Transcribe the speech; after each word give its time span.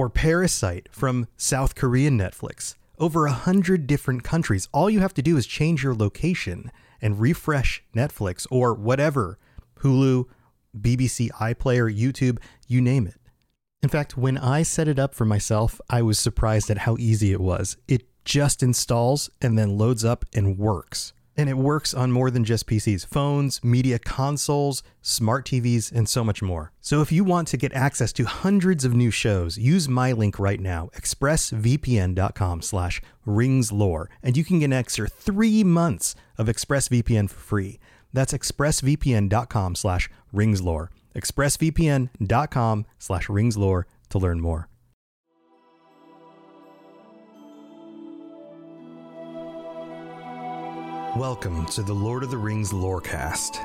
or 0.00 0.08
Parasite 0.08 0.88
from 0.90 1.28
South 1.36 1.74
Korean 1.74 2.16
Netflix. 2.16 2.74
Over 2.98 3.26
a 3.26 3.32
hundred 3.32 3.86
different 3.86 4.24
countries. 4.24 4.66
All 4.72 4.88
you 4.88 5.00
have 5.00 5.12
to 5.12 5.20
do 5.20 5.36
is 5.36 5.44
change 5.44 5.84
your 5.84 5.94
location 5.94 6.72
and 7.02 7.20
refresh 7.20 7.84
Netflix 7.94 8.46
or 8.50 8.72
whatever 8.72 9.38
Hulu, 9.80 10.24
BBC 10.74 11.28
iPlayer, 11.32 11.94
YouTube, 11.94 12.38
you 12.66 12.80
name 12.80 13.06
it. 13.06 13.20
In 13.82 13.90
fact, 13.90 14.16
when 14.16 14.38
I 14.38 14.62
set 14.62 14.88
it 14.88 14.98
up 14.98 15.14
for 15.14 15.26
myself, 15.26 15.82
I 15.90 16.00
was 16.00 16.18
surprised 16.18 16.70
at 16.70 16.78
how 16.78 16.96
easy 16.98 17.30
it 17.32 17.40
was. 17.40 17.76
It 17.86 18.06
just 18.24 18.62
installs 18.62 19.28
and 19.42 19.58
then 19.58 19.76
loads 19.76 20.02
up 20.02 20.24
and 20.32 20.56
works. 20.56 21.12
And 21.40 21.48
it 21.48 21.56
works 21.56 21.94
on 21.94 22.12
more 22.12 22.30
than 22.30 22.44
just 22.44 22.66
PCs, 22.66 23.06
phones, 23.06 23.64
media 23.64 23.98
consoles, 23.98 24.82
smart 25.00 25.46
TVs, 25.46 25.90
and 25.90 26.06
so 26.06 26.22
much 26.22 26.42
more. 26.42 26.70
So 26.82 27.00
if 27.00 27.10
you 27.10 27.24
want 27.24 27.48
to 27.48 27.56
get 27.56 27.72
access 27.72 28.12
to 28.12 28.24
hundreds 28.26 28.84
of 28.84 28.92
new 28.92 29.10
shows, 29.10 29.56
use 29.56 29.88
my 29.88 30.12
link 30.12 30.38
right 30.38 30.60
now, 30.60 30.90
expressvpn.com 30.94 32.60
slash 32.60 33.00
ringslore, 33.26 34.08
and 34.22 34.36
you 34.36 34.44
can 34.44 34.58
get 34.58 34.66
an 34.66 34.74
extra 34.74 35.08
three 35.08 35.64
months 35.64 36.14
of 36.36 36.46
ExpressVPN 36.46 37.30
for 37.30 37.40
free. 37.40 37.80
That's 38.12 38.34
expressvpn.com 38.34 39.76
slash 39.76 40.10
ringslore. 40.34 40.88
expressvpn.com 41.16 42.86
slash 42.98 43.28
ringslore 43.28 43.84
to 44.10 44.18
learn 44.18 44.42
more. 44.42 44.68
Welcome 51.16 51.66
to 51.66 51.82
the 51.82 51.92
Lord 51.92 52.22
of 52.22 52.30
the 52.30 52.38
Rings 52.38 52.70
Lorecast, 52.72 53.58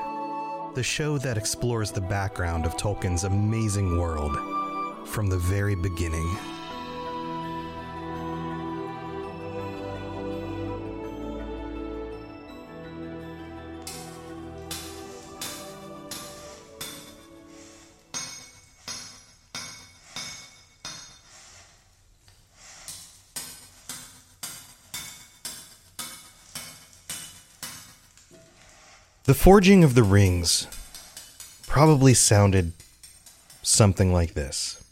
the 0.73 0.81
show 0.81 1.19
that 1.19 1.37
explores 1.37 1.91
the 1.91 2.01
background 2.01 2.65
of 2.65 2.75
Tolkien's 2.75 3.23
amazing 3.23 3.99
world 3.99 4.35
from 5.07 5.27
the 5.27 5.37
very 5.37 5.75
beginning. 5.75 6.27
The 29.25 29.33
forging 29.33 29.83
of 29.83 29.95
the 29.95 30.03
rings 30.03 30.67
probably 31.65 32.13
sounded 32.13 32.73
something 33.63 34.13
like 34.13 34.35
this. 34.35 34.83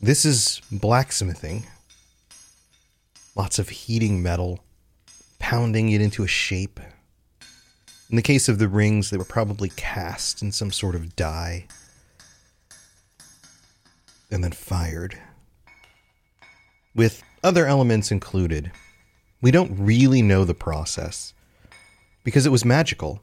This 0.00 0.24
is 0.24 0.62
blacksmithing. 0.70 1.66
Lots 3.34 3.58
of 3.58 3.68
heating 3.70 4.22
metal, 4.22 4.60
pounding 5.40 5.90
it 5.90 6.00
into 6.00 6.22
a 6.22 6.28
shape. 6.28 6.78
In 8.08 8.14
the 8.14 8.22
case 8.22 8.48
of 8.48 8.60
the 8.60 8.68
rings, 8.68 9.10
they 9.10 9.16
were 9.16 9.24
probably 9.24 9.70
cast 9.70 10.40
in 10.40 10.52
some 10.52 10.70
sort 10.70 10.94
of 10.94 11.16
die 11.16 11.66
and 14.30 14.44
then 14.44 14.52
fired. 14.52 15.18
With 16.94 17.24
other 17.42 17.66
elements 17.66 18.12
included. 18.12 18.70
We 19.40 19.50
don't 19.50 19.76
really 19.76 20.22
know 20.22 20.44
the 20.44 20.54
process 20.54 21.34
because 22.24 22.46
it 22.46 22.52
was 22.52 22.64
magical, 22.64 23.20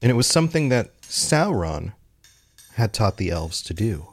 and 0.00 0.10
it 0.10 0.14
was 0.14 0.26
something 0.26 0.68
that 0.68 1.00
Sauron 1.02 1.92
had 2.74 2.92
taught 2.92 3.16
the 3.16 3.30
elves 3.30 3.62
to 3.62 3.74
do. 3.74 4.08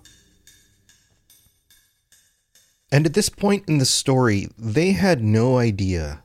And 2.92 3.06
at 3.06 3.14
this 3.14 3.30
point 3.30 3.66
in 3.68 3.78
the 3.78 3.86
story, 3.86 4.48
they 4.58 4.94
had 4.94 5.22
no 5.22 5.58
idea 5.58 6.24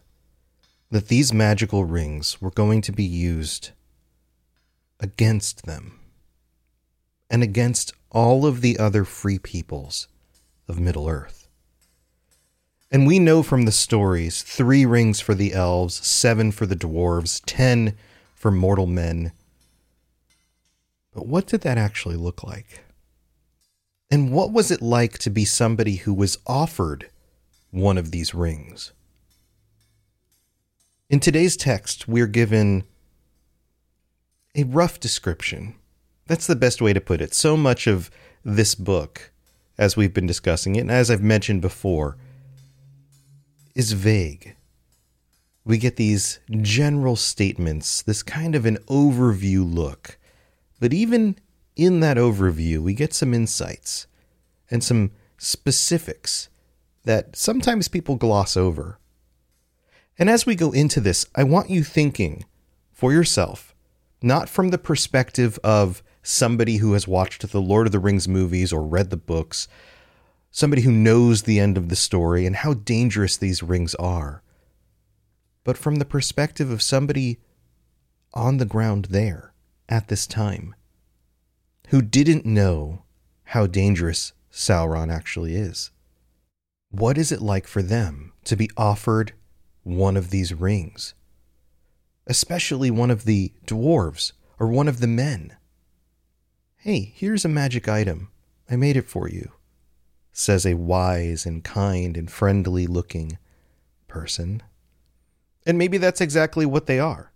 that 0.91 1.09
these 1.09 1.33
magical 1.33 1.85
rings 1.85 2.41
were 2.41 2.51
going 2.51 2.81
to 2.83 2.93
be 2.93 3.05
used 3.05 3.71
against 4.99 5.67
them 5.67 5.99
and 7.31 7.43
against 7.43 7.93
all 8.11 8.45
of 8.45 8.61
the 8.61 8.79
other 8.79 9.05
free 9.05 9.39
peoples 9.39 10.09
of 10.69 10.81
Middle 10.81 11.09
Earth. 11.09 11.40
And 12.91 13.07
we 13.07 13.19
know 13.21 13.43
from 13.43 13.65
the 13.65 13.73
stories 13.73 14.43
three 14.43 14.85
rings 14.85 15.21
for 15.21 15.35
the 15.35 15.53
elves, 15.53 16.05
seven 16.07 16.51
for 16.51 16.67
the 16.67 16.77
dwarves, 16.77 17.41
ten 17.47 17.97
for 18.35 18.51
mortal 18.51 18.87
men. 18.87 19.33
But 21.15 21.27
what 21.27 21.47
did 21.47 21.61
that 21.61 21.79
actually 21.79 22.17
look 22.17 22.43
like? 22.43 22.85
And 24.11 24.33
what 24.33 24.53
was 24.53 24.73
it 24.73 24.83
like 24.83 25.19
to 25.19 25.31
be 25.31 25.45
somebody 25.45 25.97
who 25.97 26.13
was 26.13 26.39
offered 26.47 27.09
one 27.71 27.97
of 27.97 28.11
these 28.11 28.35
rings? 28.35 28.93
In 31.09 31.21
today's 31.21 31.57
text, 31.57 32.09
we're 32.09 32.27
given 32.27 32.85
a 34.57 34.65
rough 34.65 34.99
description. 34.99 35.75
That's 36.27 36.47
the 36.47 36.57
best 36.57 36.83
way 36.83 36.93
to 36.93 37.01
put 37.01 37.21
it. 37.21 37.35
So 37.35 37.57
much 37.57 37.87
of 37.87 38.11
this 38.45 38.75
book, 38.75 39.31
as 39.79 39.97
we've 39.97 40.15
been 40.15 40.27
discussing 40.27 40.75
it, 40.75 40.81
and 40.81 40.91
as 40.91 41.09
I've 41.09 41.23
mentioned 41.23 41.63
before, 41.63 42.17
is 43.75 43.93
vague. 43.93 44.57
We 45.65 45.79
get 45.79 45.97
these 45.97 46.41
general 46.51 47.17
statements, 47.17 48.03
this 48.03 48.23
kind 48.23 48.55
of 48.55 48.67
an 48.67 48.79
overview 48.89 49.73
look. 49.73 50.19
But 50.81 50.93
even 50.93 51.37
in 51.77 52.01
that 52.01 52.17
overview, 52.17 52.79
we 52.79 52.95
get 52.95 53.15
some 53.15 53.35
insights 53.35 54.07
and 54.71 54.83
some 54.83 55.13
specifics 55.39 56.49
that 57.05 57.37
sometimes 57.37 57.89
people 57.89 58.17
gloss 58.17 58.57
over. 58.57 58.99
And 60.19 60.29
as 60.29 60.45
we 60.45 60.55
go 60.55 60.71
into 60.73 61.01
this, 61.01 61.27
I 61.35 61.45
want 61.45 61.71
you 61.71 61.83
thinking 61.83 62.45
for 62.93 63.13
yourself, 63.13 63.75
not 64.23 64.49
from 64.49 64.69
the 64.69 64.79
perspective 64.79 65.59
of 65.65 66.03
somebody 66.23 66.77
who 66.77 66.93
has 66.93 67.09
watched 67.09 67.51
the 67.51 67.61
Lord 67.61 67.87
of 67.87 67.93
the 67.93 67.99
Rings 67.99 68.29
movies 68.29 68.73
or 68.73 68.83
read 68.83 69.11
the 69.11 69.17
books, 69.17 69.67
somebody 70.51 70.83
who 70.83 70.93
knows 70.93 71.43
the 71.43 71.61
end 71.61 71.77
of 71.77 71.89
the 71.89 71.97
story 71.97 72.45
and 72.45 72.57
how 72.57 72.75
dangerous 72.75 73.37
these 73.37 73.63
rings 73.63 73.95
are, 73.97 74.43
but 75.65 75.79
from 75.79 75.97
the 75.97 76.05
perspective 76.05 76.71
of 76.71 76.83
somebody 76.83 77.39
on 78.35 78.59
the 78.59 78.65
ground 78.65 79.07
there 79.07 79.53
at 79.89 80.09
this 80.09 80.27
time 80.27 80.75
who 81.89 82.03
didn't 82.03 82.47
know 82.47 83.03
how 83.45 83.67
dangerous 83.67 84.33
Sauron 84.53 85.13
actually 85.13 85.55
is. 85.55 85.91
What 86.91 87.19
is 87.19 87.31
it 87.31 87.41
like 87.41 87.67
for 87.67 87.83
them 87.83 88.33
to 88.45 88.57
be 88.57 88.71
offered 88.77 89.33
one 89.83 90.17
of 90.17 90.31
these 90.31 90.53
rings? 90.53 91.15
Especially 92.27 92.91
one 92.91 93.11
of 93.11 93.25
the 93.25 93.53
dwarves 93.67 94.33
or 94.59 94.69
one 94.69 94.89
of 94.89 95.01
the 95.01 95.07
men. 95.07 95.57
Hey, 96.77 97.13
here's 97.15 97.45
a 97.45 97.49
magic 97.49 97.89
item. 97.89 98.31
I 98.69 98.77
made 98.77 98.97
it 98.97 99.09
for 99.09 99.29
you 99.29 99.53
says 100.33 100.65
a 100.65 100.75
wise 100.75 101.47
and 101.47 101.65
kind 101.65 102.17
and 102.17 102.31
friendly 102.31 102.87
looking 102.87 103.39
person. 104.09 104.63
And 105.67 105.79
maybe 105.79 105.99
that's 105.99 106.21
exactly 106.21 106.67
what 106.67 106.87
they 106.87 106.99
are. 106.99 107.33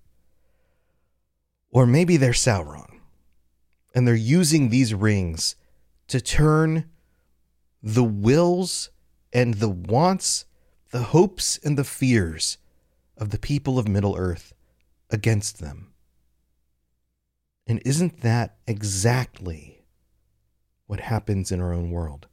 Or 1.70 1.86
maybe 1.86 2.16
they're 2.16 2.32
Sauron. 2.32 3.00
And 3.94 4.06
they're 4.06 4.14
using 4.14 4.69
these 4.69 4.94
rings 4.94 5.56
to 6.08 6.20
turn 6.20 6.86
the 7.82 8.04
wills 8.04 8.90
and 9.32 9.54
the 9.54 9.69
wants, 9.69 10.46
the 10.90 11.02
hopes 11.02 11.58
and 11.58 11.76
the 11.76 11.84
fears 11.84 12.58
of 13.16 13.30
the 13.30 13.38
people 13.38 13.78
of 13.78 13.88
Middle 13.88 14.16
Earth 14.16 14.52
against 15.10 15.60
them. 15.60 15.92
And 17.66 17.80
isn't 17.84 18.20
that 18.20 18.56
exactly 18.66 19.84
what 20.86 21.00
happens 21.00 21.50
in 21.50 21.60
our 21.60 21.72
own 21.72 21.90
world? 21.90 22.26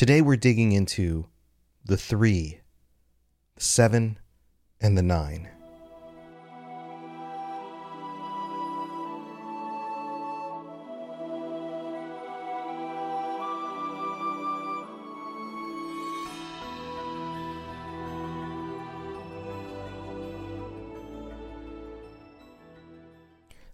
Today 0.00 0.22
we're 0.22 0.36
digging 0.36 0.72
into 0.72 1.26
the 1.84 1.98
three, 1.98 2.60
the 3.54 3.62
seven, 3.62 4.18
and 4.80 4.96
the 4.96 5.02
nine. 5.02 5.50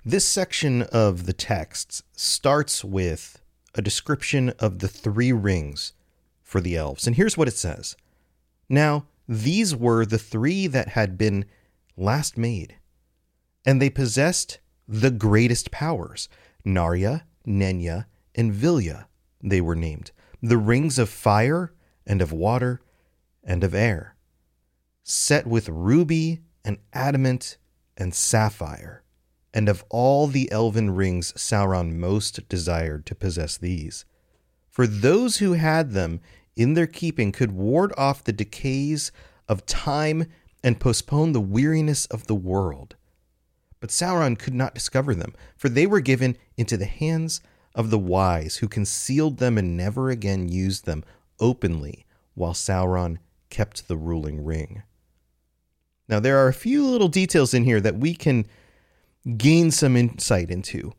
This 0.05 0.26
section 0.26 0.82
of 0.82 1.26
the 1.26 1.32
texts 1.32 2.02
starts 2.17 2.82
with 2.82 3.40
a 3.76 3.81
description 3.81 4.50
of 4.58 4.81
the 4.81 4.88
three 4.88 5.31
rings 5.31 5.93
for 6.46 6.60
the 6.60 6.76
elves. 6.76 7.06
And 7.06 7.16
here's 7.16 7.37
what 7.37 7.48
it 7.48 7.56
says 7.56 7.96
Now, 8.69 9.06
these 9.28 9.75
were 9.75 10.06
the 10.06 10.19
three 10.19 10.69
that 10.69 10.90
had 10.90 11.19
been 11.19 11.44
last 11.96 12.38
made, 12.38 12.76
and 13.66 13.82
they 13.82 13.90
possessed 13.90 14.60
the 14.88 15.10
greatest 15.10 15.70
powers. 15.70 16.28
Narya, 16.64 17.22
Nenya, 17.46 18.06
and 18.34 18.52
Vilya, 18.52 19.06
they 19.43 19.60
were 19.60 19.76
named, 19.76 20.12
the 20.40 20.56
rings 20.56 20.98
of 20.98 21.08
fire 21.08 21.72
and 22.06 22.22
of 22.22 22.32
water 22.32 22.81
and 23.44 23.62
of 23.62 23.75
air, 23.75 24.16
set 25.02 25.46
with 25.46 25.69
ruby 25.69 26.40
and 26.64 26.78
adamant 26.93 27.56
and 27.96 28.14
sapphire. 28.14 29.02
And 29.54 29.69
of 29.69 29.84
all 29.88 30.26
the 30.26 30.50
elven 30.52 30.90
rings, 30.90 31.32
Sauron 31.32 31.94
most 31.94 32.48
desired 32.48 33.06
to 33.06 33.14
possess 33.14 33.56
these. 33.56 34.04
For 34.76 34.87
those 34.87 35.38
who 35.38 35.55
had 35.55 35.93
them 35.93 36.20
in 36.55 36.75
their 36.75 36.87
keeping 36.87 37.32
could 37.32 37.52
ward 37.52 37.94
off 37.96 38.23
the 38.23 38.31
decays 38.31 39.11
of 39.49 39.64
time 39.64 40.26
and 40.62 40.78
postpone 40.78 41.32
the 41.32 41.40
weariness 41.40 42.05
of 42.05 42.26
the 42.26 42.34
world. 42.34 42.94
But 43.81 43.88
Sauron 43.88 44.38
could 44.38 44.52
not 44.52 44.75
discover 44.75 45.14
them, 45.14 45.34
for 45.56 45.70
they 45.70 45.87
were 45.87 46.00
given 46.00 46.37
into 46.58 46.76
the 46.76 46.84
hands 46.84 47.40
of 47.75 47.88
the 47.88 47.99
wise, 47.99 48.56
who 48.56 48.69
concealed 48.69 49.38
them 49.38 49.56
and 49.56 49.78
never 49.78 50.11
again 50.11 50.50
used 50.50 50.84
them 50.84 51.05
openly, 51.40 52.05
while 52.34 52.52
Sauron 52.52 53.17
kept 53.49 53.88
the 53.88 53.96
ruling 53.96 54.44
ring. 54.44 54.82
Now, 56.06 56.20
there 56.20 56.37
are 56.37 56.49
a 56.49 56.52
few 56.52 56.87
little 56.87 57.08
details 57.08 57.55
in 57.55 57.64
here 57.64 57.81
that 57.81 57.96
we 57.96 58.14
can 58.14 58.44
gain 59.38 59.70
some 59.70 59.96
insight 59.96 60.50
into. 60.50 60.93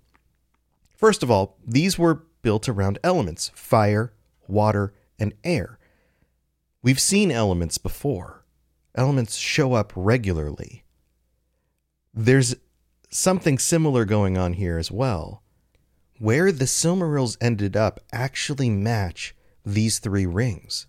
First 0.95 1.21
of 1.21 1.29
all, 1.29 1.59
these 1.63 1.99
were 1.99 2.23
built 2.47 2.69
around 2.69 2.97
elements 3.03 3.51
fire, 3.55 4.13
water, 4.47 4.93
and 5.19 5.33
air. 5.43 5.77
We've 6.81 6.97
seen 6.97 7.29
elements 7.29 7.77
before, 7.77 8.45
elements 8.95 9.35
show 9.35 9.73
up 9.73 9.91
regularly. 9.97 10.85
There's 12.13 12.55
something 13.09 13.59
similar 13.59 14.05
going 14.05 14.37
on 14.37 14.53
here 14.53 14.77
as 14.77 14.89
well. 14.89 15.43
Where 16.19 16.53
the 16.53 16.63
Silmarils 16.63 17.35
ended 17.41 17.75
up 17.75 17.99
actually 18.13 18.69
match 18.69 19.35
these 19.65 19.99
three 19.99 20.25
rings 20.25 20.87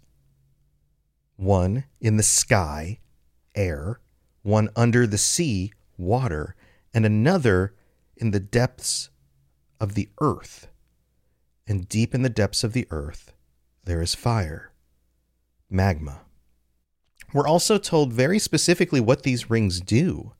one 1.34 1.86
in 2.00 2.18
the 2.18 2.22
sky, 2.22 3.00
air, 3.56 3.98
one 4.42 4.68
under 4.76 5.08
the 5.08 5.18
sea, 5.18 5.72
water, 5.96 6.54
and 6.94 7.04
another 7.04 7.74
in 8.16 8.30
the 8.30 8.38
depths 8.38 9.10
of 9.80 9.94
the 9.94 10.08
earth. 10.20 10.68
And 11.68 11.88
deep 11.88 12.14
in 12.14 12.22
the 12.22 12.28
depths 12.28 12.64
of 12.64 12.72
the 12.72 12.88
earth, 12.90 13.32
there 13.84 14.02
is 14.02 14.14
fire, 14.14 14.72
magma. 15.70 16.22
We're 17.32 17.46
also 17.46 17.78
told 17.78 18.12
very 18.12 18.40
specifically 18.40 19.00
what 19.00 19.22
these 19.22 19.50
rings 19.50 19.80
do. 19.80 20.32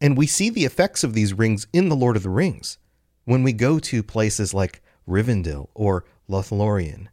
And 0.00 0.16
we 0.16 0.26
see 0.26 0.48
the 0.48 0.64
effects 0.64 1.04
of 1.04 1.12
these 1.12 1.34
rings 1.34 1.66
in 1.72 1.90
The 1.90 1.96
Lord 1.96 2.16
of 2.16 2.22
the 2.22 2.30
Rings 2.30 2.78
when 3.24 3.42
we 3.42 3.52
go 3.52 3.78
to 3.80 4.02
places 4.02 4.54
like 4.54 4.80
Rivendell 5.06 5.68
or 5.74 6.04
Lothlorien. 6.30 7.08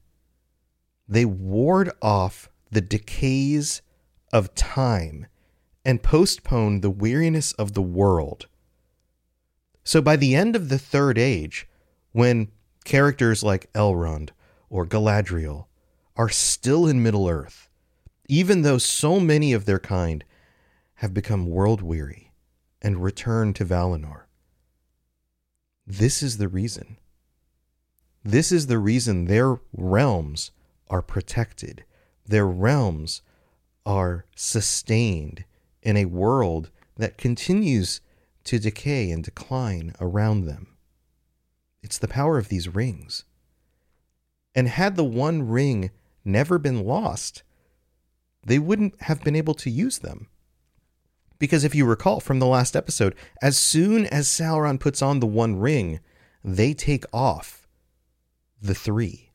They 1.07 1.25
ward 1.25 1.91
off 2.01 2.47
the 2.69 2.81
decays 2.81 3.81
of 4.31 4.53
time 4.53 5.25
and 5.83 6.03
postpone 6.03 6.81
the 6.81 6.89
weariness 6.89 7.51
of 7.53 7.73
the 7.73 7.81
world 7.81 8.47
so 9.85 10.01
by 10.01 10.15
the 10.15 10.35
end 10.35 10.55
of 10.55 10.69
the 10.69 10.79
Third 10.79 11.17
Age, 11.17 11.69
when 12.11 12.49
characters 12.85 13.43
like 13.43 13.71
Elrond 13.73 14.29
or 14.69 14.85
Galadriel 14.85 15.65
are 16.15 16.29
still 16.29 16.87
in 16.87 17.03
Middle 17.03 17.27
Earth, 17.27 17.69
even 18.29 18.61
though 18.61 18.77
so 18.77 19.19
many 19.19 19.51
of 19.51 19.65
their 19.65 19.79
kind 19.79 20.23
have 20.95 21.13
become 21.13 21.49
world 21.49 21.81
weary 21.81 22.31
and 22.81 23.03
returned 23.03 23.55
to 23.57 23.65
Valinor. 23.65 24.21
This 25.85 26.23
is 26.23 26.37
the 26.37 26.47
reason. 26.47 26.97
This 28.23 28.51
is 28.51 28.67
the 28.67 28.79
reason 28.79 29.25
their 29.25 29.59
realms 29.73 30.51
are 30.89 31.01
protected. 31.01 31.83
Their 32.25 32.47
realms 32.47 33.21
are 33.85 34.25
sustained 34.35 35.45
in 35.83 35.97
a 35.97 36.05
world 36.05 36.71
that 36.97 37.17
continues 37.17 38.01
to 38.45 38.57
decay 38.57 39.11
and 39.11 39.23
decline 39.23 39.93
around 39.99 40.45
them. 40.45 40.74
It's 41.85 41.99
the 41.99 42.07
power 42.07 42.39
of 42.39 42.49
these 42.49 42.67
rings. 42.67 43.25
And 44.55 44.67
had 44.67 44.95
the 44.95 45.03
one 45.03 45.47
ring 45.47 45.91
never 46.25 46.57
been 46.57 46.83
lost, 46.83 47.43
they 48.43 48.57
wouldn't 48.57 48.99
have 49.03 49.23
been 49.23 49.35
able 49.35 49.53
to 49.53 49.69
use 49.69 49.99
them. 49.99 50.27
Because 51.37 51.63
if 51.63 51.75
you 51.75 51.85
recall 51.85 52.19
from 52.19 52.39
the 52.39 52.47
last 52.47 52.75
episode, 52.75 53.13
as 53.39 53.55
soon 53.55 54.07
as 54.07 54.27
Sauron 54.27 54.79
puts 54.79 55.03
on 55.03 55.19
the 55.19 55.27
one 55.27 55.59
ring, 55.59 55.99
they 56.43 56.73
take 56.73 57.05
off 57.13 57.67
the 58.59 58.73
three 58.73 59.29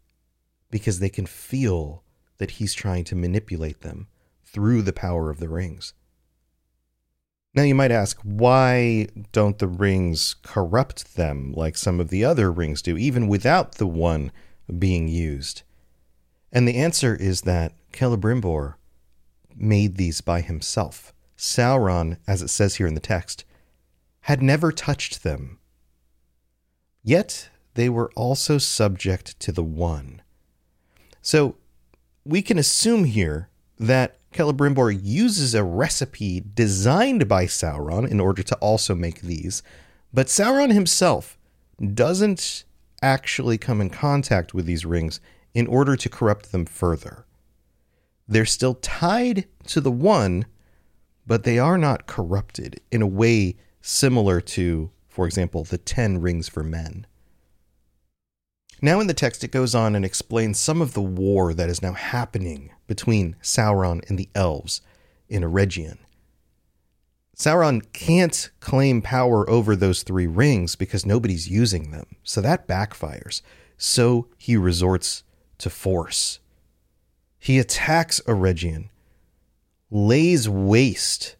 because 0.73 0.99
they 0.99 1.08
can 1.08 1.26
feel 1.26 2.03
that 2.38 2.53
he's 2.53 2.75
trying 2.75 3.05
to 3.05 3.14
manipulate 3.14 3.82
them 3.82 4.08
through 4.44 4.82
the 4.82 4.93
power 4.93 5.31
of 5.31 5.38
the 5.38 5.49
rings. 5.49 5.94
Now 7.52 7.62
you 7.62 7.75
might 7.75 7.91
ask, 7.91 8.19
why 8.23 9.08
don't 9.32 9.58
the 9.58 9.67
rings 9.67 10.37
corrupt 10.43 11.17
them 11.17 11.52
like 11.52 11.76
some 11.76 11.99
of 11.99 12.08
the 12.08 12.25
other 12.25 12.52
rings 12.52 12.81
do, 12.81 12.97
even 12.97 13.26
without 13.26 13.76
the 13.76 13.88
one 13.88 14.31
being 14.79 15.08
used? 15.08 15.62
And 16.52 16.67
the 16.67 16.76
answer 16.76 17.17
is 17.17 17.43
that 17.43 17.73
Celebrimbor 17.93 18.75
made 19.56 19.97
these 19.97 20.20
by 20.20 20.43
himself. 20.43 21.12
Sauron, 21.37 22.19
as 22.26 22.41
it 22.41 22.49
says 22.49 22.76
here 22.76 22.87
in 22.87 22.94
the 22.94 23.00
text, 23.00 23.44
had 24.23 24.43
never 24.43 24.70
touched 24.70 25.23
them. 25.23 25.58
Yet 27.03 27.49
they 27.75 27.88
were 27.88 28.12
also 28.14 28.58
subject 28.58 29.41
to 29.41 29.50
the 29.50 29.64
One. 29.64 30.23
So 31.23 31.56
we 32.25 32.43
can 32.43 32.58
assume 32.58 33.05
here 33.05 33.48
that 33.79 34.19
Celebrimbor 34.32 34.99
uses 35.03 35.55
a 35.55 35.65
recipe 35.65 36.43
designed 36.55 37.29
by 37.29 37.46
Sauron 37.46 38.08
in 38.08 38.20
order 38.20 38.43
to 38.43 38.55
also 38.56 38.94
make 38.94 39.20
these, 39.22 39.63
but 40.13 40.29
Sauron 40.29 40.72
himself 40.72 41.37
doesn't 41.94 42.65
actually 43.03 43.58
come 43.58 43.81
in 43.81 43.91
contact 43.91 44.55
with 44.55 44.67
these 44.67 44.87
rings 44.87 45.20
in 45.53 45.67
order 45.67 45.96
to 45.96 46.08
corrupt 46.08 46.53
them 46.53 46.65
further. 46.65 47.27
They're 48.29 48.46
still 48.46 48.75
tied 48.75 49.46
to 49.67 49.81
the 49.81 49.91
one, 49.91 50.46
but 51.27 51.43
they 51.43 51.58
are 51.58 51.79
not 51.79 52.06
corrupted 52.06 52.81
in 52.93 53.03
a 53.03 53.06
way 53.06 53.56
similar 53.81 54.41
to, 54.41 54.91
for 55.08 55.27
example, 55.27 55.65
the 55.65 55.79
ten 55.79 56.20
rings 56.20 56.49
for 56.49 56.63
men. 56.63 57.06
Now, 58.82 59.01
in 59.01 59.06
the 59.08 59.15
text, 59.15 59.44
it 59.44 59.51
goes 59.51 59.75
on 59.75 59.94
and 59.94 60.05
explains 60.05 60.58
some 60.58 60.81
of 60.81 60.94
the 60.94 61.03
war 61.03 61.53
that 61.53 61.69
is 61.69 61.82
now 61.82 61.93
happening 61.93 62.70
between 62.87 63.37
Sauron 63.43 64.08
and 64.08 64.19
the 64.19 64.31
elves 64.34 64.81
in 65.29 65.43
Eregion. 65.43 65.99
Sauron 67.37 67.82
can't 67.93 68.51
claim 68.60 69.03
power 69.03 69.49
over 69.49 69.77
those 69.77 70.03
three 70.03 70.27
rings 70.27 70.77
because 70.77 71.06
nobody's 71.06 71.49
using 71.49 71.91
them, 71.91 72.06
so 72.22 72.41
that 72.41 72.69
backfires. 72.69 73.43
So 73.77 74.29
he 74.37 74.56
resorts 74.56 75.25
to 75.58 75.70
force. 75.70 76.41
He 77.39 77.58
attacks 77.58 78.20
Eregion, 78.27 78.89
lays 79.91 80.49
waste 80.49 81.37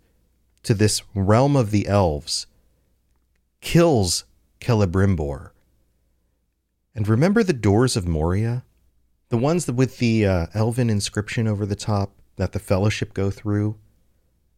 to 0.62 0.75
this 0.75 1.02
realm 1.14 1.56
of 1.56 1.70
the 1.70 1.87
elves, 1.87 2.47
kills 3.61 4.25
Celebrimbor, 4.61 5.50
and 6.94 7.09
remember 7.09 7.42
the 7.42 7.52
doors 7.52 7.97
of 7.97 8.06
Moria? 8.06 8.64
The 9.28 9.38
ones 9.38 9.70
with 9.70 9.99
the 9.99 10.26
uh, 10.26 10.47
elven 10.54 10.90
inscription 10.90 11.47
over 11.47 11.64
the 11.64 11.76
top 11.76 12.12
that 12.37 12.52
the 12.52 12.59
fellowship 12.59 13.14
go 13.14 13.30
through? 13.30 13.78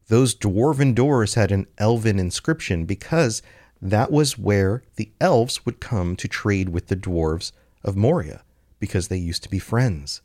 Those 0.09 0.35
dwarven 0.35 0.95
doors 0.95 1.35
had 1.35 1.53
an 1.53 1.67
elven 1.79 2.19
inscription 2.19 2.85
because 2.87 3.43
that 3.81 4.11
was 4.11 4.39
where 4.39 4.83
the 4.97 5.12
elves 5.21 5.67
would 5.67 5.81
come 5.81 6.17
to 6.17 6.29
trade 6.29 6.69
with 6.71 6.89
the 6.89 6.97
dwarves 6.97 7.53
of 7.83 7.97
Moria 7.97 8.45
because 8.79 9.09
they 9.09 9.17
used 9.17 9.43
to 9.43 9.51
be 9.51 9.59
friends. 9.59 10.23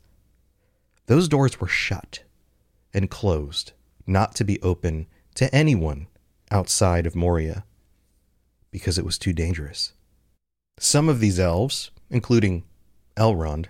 Those 1.06 1.28
doors 1.28 1.60
were 1.60 1.68
shut 1.68 2.22
and 2.92 3.10
closed, 3.10 3.72
not 4.06 4.34
to 4.36 4.44
be 4.44 4.60
open 4.62 5.06
to 5.34 5.52
anyone 5.54 6.06
outside 6.50 7.06
of 7.06 7.16
Moria 7.16 7.64
because 8.70 8.98
it 8.98 9.04
was 9.04 9.18
too 9.18 9.32
dangerous. 9.32 9.92
Some 10.78 11.08
of 11.08 11.20
these 11.20 11.40
elves, 11.40 11.90
including 12.10 12.64
Elrond, 13.16 13.66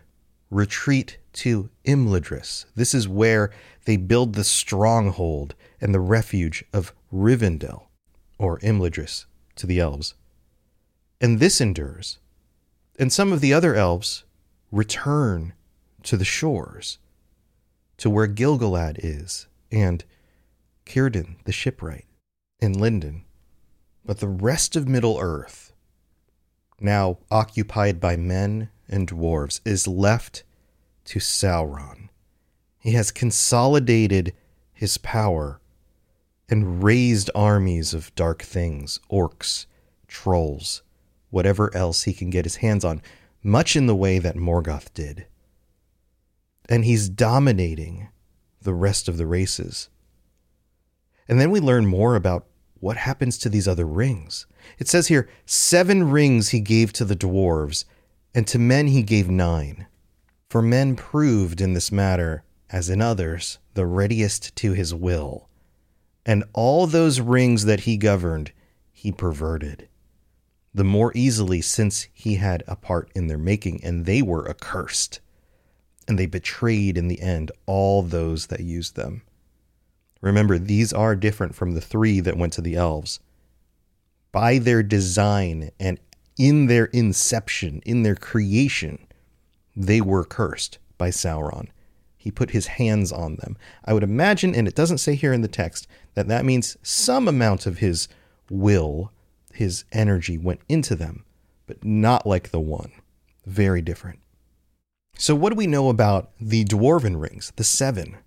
retreat 0.50 1.18
to 1.34 1.70
Imladris. 1.84 2.64
This 2.74 2.94
is 2.94 3.08
where 3.08 3.50
they 3.84 3.96
build 3.96 4.34
the 4.34 4.44
stronghold 4.44 5.54
and 5.80 5.94
the 5.94 6.00
refuge 6.00 6.64
of 6.72 6.92
Rivendell, 7.12 7.88
or 8.38 8.58
Imladris 8.60 9.26
to 9.56 9.66
the 9.66 9.80
elves. 9.80 10.14
And 11.20 11.40
this 11.40 11.60
endures. 11.60 12.18
And 12.98 13.12
some 13.12 13.32
of 13.32 13.40
the 13.40 13.52
other 13.52 13.74
elves 13.74 14.24
return 14.70 15.52
to 16.04 16.16
the 16.16 16.24
shores, 16.24 16.98
to 17.96 18.08
where 18.08 18.26
Gil-galad 18.26 18.98
is, 19.02 19.46
and 19.70 20.04
Círdan 20.86 21.36
the 21.44 21.52
shipwright, 21.52 22.06
and 22.60 22.76
Lindon. 22.76 23.24
But 24.04 24.20
the 24.20 24.28
rest 24.28 24.76
of 24.76 24.88
Middle 24.88 25.18
Earth, 25.20 25.67
now 26.80 27.18
occupied 27.30 28.00
by 28.00 28.16
men 28.16 28.70
and 28.88 29.08
dwarves, 29.08 29.60
is 29.64 29.86
left 29.86 30.44
to 31.04 31.18
Sauron. 31.18 32.08
He 32.78 32.92
has 32.92 33.10
consolidated 33.10 34.32
his 34.72 34.98
power 34.98 35.60
and 36.48 36.82
raised 36.82 37.30
armies 37.34 37.92
of 37.92 38.14
dark 38.14 38.42
things, 38.42 39.00
orcs, 39.10 39.66
trolls, 40.06 40.82
whatever 41.30 41.74
else 41.76 42.04
he 42.04 42.12
can 42.12 42.30
get 42.30 42.44
his 42.44 42.56
hands 42.56 42.84
on, 42.84 43.02
much 43.42 43.76
in 43.76 43.86
the 43.86 43.96
way 43.96 44.18
that 44.18 44.36
Morgoth 44.36 44.92
did. 44.94 45.26
And 46.68 46.84
he's 46.84 47.08
dominating 47.08 48.08
the 48.62 48.74
rest 48.74 49.08
of 49.08 49.16
the 49.16 49.26
races. 49.26 49.88
And 51.28 51.40
then 51.40 51.50
we 51.50 51.60
learn 51.60 51.86
more 51.86 52.16
about 52.16 52.46
what 52.80 52.96
happens 52.96 53.38
to 53.38 53.48
these 53.48 53.68
other 53.68 53.86
rings. 53.86 54.46
It 54.78 54.88
says 54.88 55.08
here 55.08 55.28
seven 55.46 56.10
rings 56.10 56.50
he 56.50 56.60
gave 56.60 56.92
to 56.94 57.04
the 57.04 57.16
dwarves, 57.16 57.84
and 58.34 58.46
to 58.48 58.58
men 58.58 58.88
he 58.88 59.02
gave 59.02 59.28
nine. 59.28 59.86
For 60.48 60.62
men 60.62 60.96
proved 60.96 61.60
in 61.60 61.74
this 61.74 61.92
matter, 61.92 62.44
as 62.70 62.88
in 62.88 63.00
others, 63.00 63.58
the 63.74 63.86
readiest 63.86 64.54
to 64.56 64.72
his 64.72 64.94
will. 64.94 65.48
And 66.24 66.44
all 66.52 66.86
those 66.86 67.20
rings 67.20 67.64
that 67.64 67.80
he 67.80 67.96
governed, 67.96 68.52
he 68.92 69.12
perverted 69.12 69.88
the 70.78 70.84
more 70.84 71.12
easily 71.14 71.60
since 71.60 72.06
he 72.12 72.36
had 72.36 72.62
a 72.68 72.76
part 72.76 73.10
in 73.14 73.26
their 73.26 73.38
making, 73.38 73.82
and 73.82 74.06
they 74.06 74.22
were 74.22 74.48
accursed. 74.48 75.20
And 76.06 76.18
they 76.18 76.26
betrayed 76.26 76.96
in 76.96 77.08
the 77.08 77.20
end 77.20 77.50
all 77.66 78.02
those 78.02 78.46
that 78.46 78.60
used 78.60 78.94
them. 78.94 79.22
Remember, 80.20 80.58
these 80.58 80.92
are 80.92 81.14
different 81.14 81.54
from 81.54 81.72
the 81.72 81.80
three 81.80 82.20
that 82.20 82.36
went 82.36 82.52
to 82.54 82.60
the 82.60 82.76
elves. 82.76 83.20
By 84.32 84.58
their 84.58 84.82
design 84.82 85.70
and 85.78 85.98
in 86.36 86.66
their 86.66 86.86
inception, 86.86 87.82
in 87.84 88.02
their 88.02 88.14
creation, 88.14 89.06
they 89.76 90.00
were 90.00 90.24
cursed 90.24 90.78
by 90.96 91.10
Sauron. 91.10 91.68
He 92.16 92.30
put 92.30 92.50
his 92.50 92.66
hands 92.66 93.12
on 93.12 93.36
them. 93.36 93.56
I 93.84 93.92
would 93.92 94.02
imagine, 94.02 94.54
and 94.54 94.66
it 94.66 94.74
doesn't 94.74 94.98
say 94.98 95.14
here 95.14 95.32
in 95.32 95.40
the 95.40 95.48
text, 95.48 95.86
that 96.14 96.28
that 96.28 96.44
means 96.44 96.76
some 96.82 97.28
amount 97.28 97.66
of 97.66 97.78
his 97.78 98.08
will 98.50 99.12
his 99.58 99.84
energy 99.90 100.38
went 100.38 100.60
into 100.68 100.94
them, 100.94 101.24
but 101.66 101.84
not 101.84 102.24
like 102.24 102.50
the 102.50 102.60
one. 102.60 102.92
Very 103.44 103.82
different. 103.82 104.20
So, 105.16 105.34
what 105.34 105.50
do 105.50 105.56
we 105.56 105.66
know 105.66 105.88
about 105.88 106.30
the 106.40 106.64
dwarven 106.64 107.20
rings, 107.20 107.52
the 107.56 107.64
seven? 107.64 108.18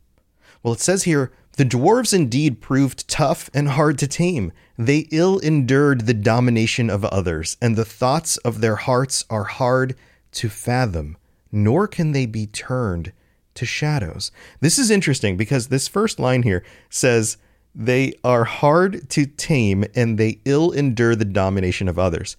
Well, 0.62 0.74
it 0.74 0.82
says 0.82 1.04
here 1.04 1.32
the 1.58 1.66
dwarves 1.66 2.14
indeed 2.14 2.62
proved 2.62 3.08
tough 3.08 3.50
and 3.54 3.70
hard 3.70 3.98
to 4.00 4.08
tame. 4.08 4.52
They 4.78 5.08
ill 5.12 5.40
endured 5.40 6.02
the 6.02 6.14
domination 6.14 6.90
of 6.90 7.06
others, 7.06 7.58
and 7.62 7.76
the 7.76 7.86
thoughts 7.86 8.38
of 8.38 8.62
their 8.62 8.78
hearts 8.78 9.26
are 9.30 9.44
hard 9.44 9.96
to 10.34 10.50
fathom, 10.50 11.18
nor 11.52 11.88
can 11.88 12.14
they 12.14 12.26
be 12.26 12.48
turned 12.48 13.12
to 13.56 13.66
shadows. 13.66 14.32
This 14.62 14.80
is 14.80 14.90
interesting 14.90 15.36
because 15.36 15.68
this 15.68 15.88
first 15.88 16.20
line 16.20 16.44
here 16.44 16.64
says, 16.90 17.38
they 17.74 18.14
are 18.24 18.44
hard 18.44 19.10
to 19.12 19.26
tame 19.26 19.86
and 19.96 20.18
they 20.18 20.40
ill 20.46 20.72
endure 20.72 21.16
the 21.16 21.26
domination 21.26 21.88
of 21.88 21.98
others. 21.98 22.36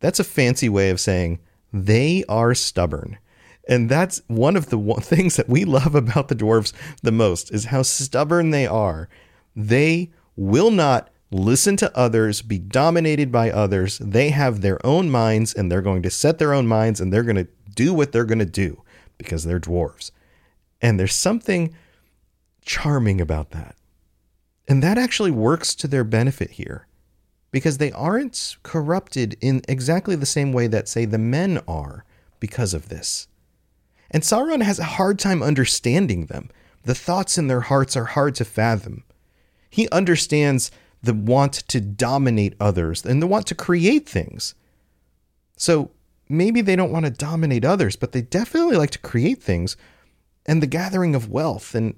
That's 0.00 0.20
a 0.20 0.24
fancy 0.24 0.68
way 0.68 0.90
of 0.90 1.00
saying 1.00 1.40
they 1.72 2.24
are 2.28 2.54
stubborn. 2.54 3.18
And 3.66 3.88
that's 3.88 4.22
one 4.28 4.56
of 4.56 4.70
the 4.70 4.78
things 5.00 5.36
that 5.36 5.48
we 5.48 5.64
love 5.64 5.94
about 5.94 6.28
the 6.28 6.34
dwarves 6.36 6.72
the 7.02 7.12
most 7.12 7.52
is 7.52 7.66
how 7.66 7.82
stubborn 7.82 8.50
they 8.50 8.66
are. 8.66 9.08
They 9.54 10.10
will 10.36 10.70
not 10.70 11.10
listen 11.30 11.76
to 11.76 11.96
others, 11.96 12.42
be 12.42 12.58
dominated 12.58 13.32
by 13.32 13.50
others. 13.50 13.98
They 13.98 14.30
have 14.30 14.60
their 14.60 14.84
own 14.86 15.10
minds 15.10 15.52
and 15.52 15.70
they're 15.70 15.82
going 15.82 16.02
to 16.02 16.10
set 16.10 16.38
their 16.38 16.52
own 16.52 16.66
minds 16.66 17.00
and 17.00 17.12
they're 17.12 17.22
going 17.22 17.36
to 17.36 17.48
do 17.74 17.92
what 17.92 18.12
they're 18.12 18.24
going 18.24 18.38
to 18.38 18.44
do 18.44 18.82
because 19.18 19.44
they're 19.44 19.60
dwarves. 19.60 20.10
And 20.80 21.00
there's 21.00 21.14
something 21.14 21.74
charming 22.64 23.20
about 23.20 23.50
that. 23.50 23.76
And 24.68 24.82
that 24.82 24.98
actually 24.98 25.30
works 25.30 25.74
to 25.76 25.88
their 25.88 26.04
benefit 26.04 26.52
here 26.52 26.86
because 27.50 27.78
they 27.78 27.92
aren't 27.92 28.56
corrupted 28.62 29.36
in 29.40 29.62
exactly 29.68 30.16
the 30.16 30.26
same 30.26 30.52
way 30.52 30.66
that, 30.66 30.88
say, 30.88 31.04
the 31.04 31.18
men 31.18 31.60
are 31.68 32.04
because 32.40 32.74
of 32.74 32.88
this. 32.88 33.28
And 34.10 34.22
Sauron 34.22 34.62
has 34.62 34.78
a 34.78 34.84
hard 34.84 35.18
time 35.18 35.42
understanding 35.42 36.26
them. 36.26 36.50
The 36.84 36.94
thoughts 36.94 37.36
in 37.36 37.48
their 37.48 37.62
hearts 37.62 37.96
are 37.96 38.04
hard 38.04 38.34
to 38.36 38.44
fathom. 38.44 39.04
He 39.68 39.88
understands 39.90 40.70
the 41.02 41.14
want 41.14 41.54
to 41.68 41.80
dominate 41.80 42.54
others 42.60 43.04
and 43.04 43.20
the 43.20 43.26
want 43.26 43.46
to 43.48 43.54
create 43.54 44.08
things. 44.08 44.54
So 45.56 45.90
maybe 46.28 46.60
they 46.60 46.76
don't 46.76 46.92
want 46.92 47.06
to 47.06 47.10
dominate 47.10 47.64
others, 47.64 47.96
but 47.96 48.12
they 48.12 48.22
definitely 48.22 48.76
like 48.76 48.90
to 48.90 48.98
create 48.98 49.42
things 49.42 49.76
and 50.46 50.62
the 50.62 50.66
gathering 50.66 51.14
of 51.14 51.30
wealth 51.30 51.74
and 51.74 51.94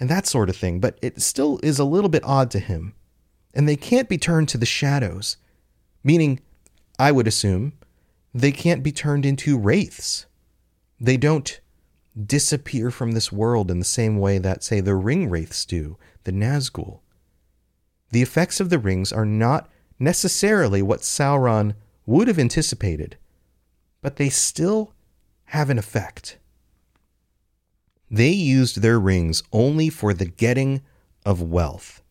and 0.00 0.08
that 0.08 0.26
sort 0.26 0.48
of 0.48 0.56
thing, 0.56 0.80
but 0.80 0.98
it 1.02 1.20
still 1.20 1.60
is 1.62 1.78
a 1.78 1.84
little 1.84 2.08
bit 2.08 2.24
odd 2.24 2.50
to 2.52 2.58
him. 2.58 2.94
And 3.52 3.68
they 3.68 3.76
can't 3.76 4.08
be 4.08 4.16
turned 4.16 4.48
to 4.48 4.58
the 4.58 4.64
shadows, 4.64 5.36
meaning, 6.02 6.40
I 6.98 7.12
would 7.12 7.26
assume, 7.26 7.74
they 8.32 8.50
can't 8.50 8.82
be 8.82 8.92
turned 8.92 9.26
into 9.26 9.58
wraiths. 9.58 10.24
They 11.00 11.16
don't 11.16 11.60
disappear 12.26 12.90
from 12.90 13.12
this 13.12 13.32
world 13.32 13.70
in 13.70 13.78
the 13.78 13.84
same 13.84 14.18
way 14.18 14.38
that, 14.38 14.62
say, 14.62 14.80
the 14.80 14.94
ring 14.94 15.30
wraiths 15.30 15.64
do, 15.64 15.96
the 16.24 16.32
Nazgul. 16.32 17.00
The 18.10 18.22
effects 18.22 18.60
of 18.60 18.68
the 18.68 18.78
rings 18.78 19.12
are 19.12 19.24
not 19.24 19.70
necessarily 19.98 20.82
what 20.82 21.00
Sauron 21.00 21.74
would 22.06 22.28
have 22.28 22.38
anticipated, 22.38 23.16
but 24.02 24.16
they 24.16 24.28
still 24.28 24.92
have 25.46 25.70
an 25.70 25.78
effect. 25.78 26.38
They 28.10 28.30
used 28.30 28.82
their 28.82 28.98
rings 28.98 29.42
only 29.52 29.88
for 29.88 30.12
the 30.12 30.26
getting 30.26 30.82
of 31.24 31.40
wealth. 31.40 32.02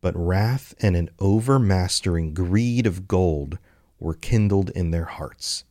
But 0.00 0.16
wrath 0.16 0.74
and 0.80 0.96
an 0.96 1.10
overmastering 1.18 2.34
greed 2.34 2.86
of 2.86 3.06
gold 3.06 3.58
were 4.00 4.14
kindled 4.14 4.70
in 4.70 4.90
their 4.90 5.04
hearts, 5.04 5.64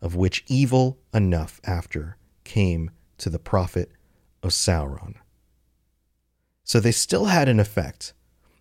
of 0.00 0.14
which 0.14 0.44
evil 0.46 0.98
enough 1.12 1.60
after 1.64 2.16
came 2.44 2.90
to 3.18 3.30
the 3.30 3.38
profit 3.38 3.90
of 4.42 4.50
Sauron. 4.50 5.14
So 6.64 6.80
they 6.80 6.92
still 6.92 7.26
had 7.26 7.48
an 7.48 7.58
effect. 7.58 8.12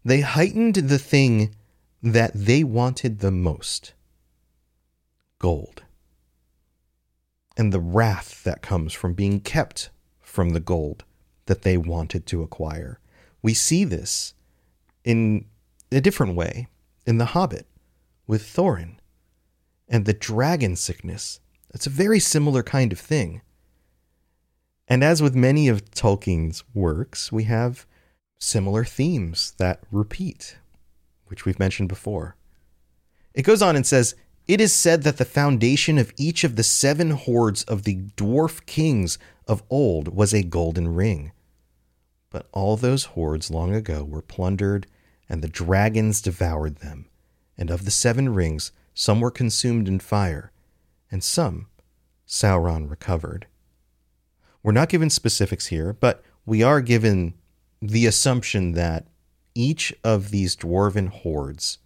They 0.03 0.21
heightened 0.21 0.75
the 0.75 0.99
thing 0.99 1.55
that 2.01 2.31
they 2.33 2.63
wanted 2.63 3.19
the 3.19 3.31
most 3.31 3.93
gold. 5.39 5.83
And 7.55 7.73
the 7.73 7.79
wrath 7.79 8.43
that 8.43 8.61
comes 8.61 8.93
from 8.93 9.13
being 9.13 9.39
kept 9.39 9.89
from 10.21 10.49
the 10.49 10.59
gold 10.59 11.03
that 11.47 11.63
they 11.63 11.77
wanted 11.77 12.25
to 12.27 12.43
acquire. 12.43 12.99
We 13.41 13.53
see 13.53 13.83
this 13.83 14.33
in 15.03 15.45
a 15.91 16.01
different 16.01 16.35
way 16.35 16.67
in 17.05 17.17
The 17.17 17.25
Hobbit 17.25 17.65
with 18.27 18.43
Thorin 18.43 18.96
and 19.87 20.05
the 20.05 20.13
dragon 20.13 20.75
sickness. 20.75 21.39
It's 21.73 21.87
a 21.87 21.91
very 21.91 22.19
similar 22.19 22.63
kind 22.63 22.91
of 22.91 22.99
thing. 22.99 23.41
And 24.87 25.03
as 25.03 25.21
with 25.21 25.35
many 25.35 25.67
of 25.67 25.91
Tolkien's 25.91 26.63
works, 26.73 27.31
we 27.31 27.43
have 27.43 27.85
similar 28.39 28.85
themes 28.85 29.53
that 29.57 29.81
repeat, 29.91 30.57
which 31.27 31.45
we've 31.45 31.59
mentioned 31.59 31.89
before. 31.89 32.35
It 33.33 33.43
goes 33.43 33.61
on 33.61 33.75
and 33.75 33.85
says, 33.85 34.15
It 34.47 34.61
is 34.61 34.73
said 34.73 35.03
that 35.03 35.17
the 35.17 35.25
foundation 35.25 35.97
of 35.97 36.13
each 36.17 36.43
of 36.43 36.55
the 36.55 36.63
seven 36.63 37.11
hoards 37.11 37.63
of 37.63 37.83
the 37.83 37.97
dwarf 38.15 38.65
kings 38.65 39.19
of 39.47 39.63
old 39.69 40.09
was 40.09 40.33
a 40.33 40.43
golden 40.43 40.93
ring. 40.93 41.31
But 42.29 42.47
all 42.51 42.77
those 42.77 43.05
hoards 43.05 43.51
long 43.51 43.73
ago 43.73 44.03
were 44.03 44.21
plundered, 44.21 44.87
and 45.29 45.41
the 45.41 45.47
dragons 45.47 46.21
devoured 46.21 46.77
them. 46.77 47.07
And 47.57 47.69
of 47.69 47.85
the 47.85 47.91
seven 47.91 48.33
rings, 48.33 48.71
some 48.99 49.21
were 49.21 49.29
consumed 49.29 49.87
in 49.87 49.99
fire, 49.99 50.51
and 51.11 51.23
some 51.23 51.67
Sauron 52.27 52.89
recovered. 52.89 53.45
We're 54.63 54.71
not 54.71 54.89
given 54.89 55.11
specifics 55.11 55.67
here, 55.67 55.93
but 55.93 56.23
we 56.47 56.63
are 56.63 56.81
given 56.81 57.35
the 57.79 58.07
assumption 58.07 58.71
that 58.71 59.05
each 59.53 59.93
of 60.03 60.31
these 60.31 60.55
dwarven 60.55 61.09
hoards, 61.09 61.77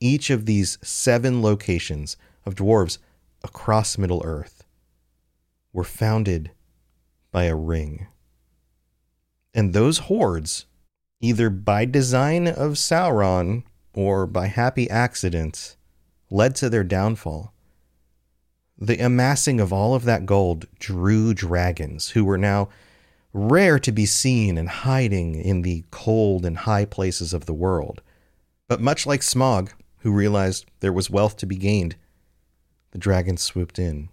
each 0.00 0.30
of 0.30 0.46
these 0.46 0.78
seven 0.80 1.42
locations 1.42 2.16
of 2.46 2.54
dwarves 2.54 2.96
across 3.42 3.98
Middle 3.98 4.22
Earth, 4.24 4.64
were 5.74 5.84
founded 5.84 6.50
by 7.30 7.44
a 7.44 7.54
ring. 7.54 8.06
And 9.52 9.74
those 9.74 9.98
hoards, 9.98 10.64
either 11.20 11.50
by 11.50 11.84
design 11.84 12.48
of 12.48 12.78
Sauron 12.78 13.64
or 13.92 14.26
by 14.26 14.46
happy 14.46 14.88
accident, 14.88 15.76
led 16.34 16.56
to 16.56 16.68
their 16.68 16.82
downfall. 16.82 17.54
The 18.76 18.98
amassing 18.98 19.60
of 19.60 19.72
all 19.72 19.94
of 19.94 20.04
that 20.04 20.26
gold 20.26 20.66
drew 20.80 21.32
dragons 21.32 22.10
who 22.10 22.24
were 22.24 22.36
now 22.36 22.70
rare 23.32 23.78
to 23.78 23.92
be 23.92 24.04
seen 24.04 24.58
and 24.58 24.68
hiding 24.68 25.36
in 25.36 25.62
the 25.62 25.84
cold 25.92 26.44
and 26.44 26.58
high 26.58 26.86
places 26.86 27.32
of 27.32 27.46
the 27.46 27.54
world. 27.54 28.02
But 28.68 28.80
much 28.80 29.06
like 29.06 29.20
Smaug, 29.20 29.70
who 29.98 30.10
realized 30.10 30.66
there 30.80 30.92
was 30.92 31.08
wealth 31.08 31.36
to 31.36 31.46
be 31.46 31.56
gained, 31.56 31.94
the 32.90 32.98
dragons 32.98 33.42
swooped 33.42 33.78
in 33.78 34.08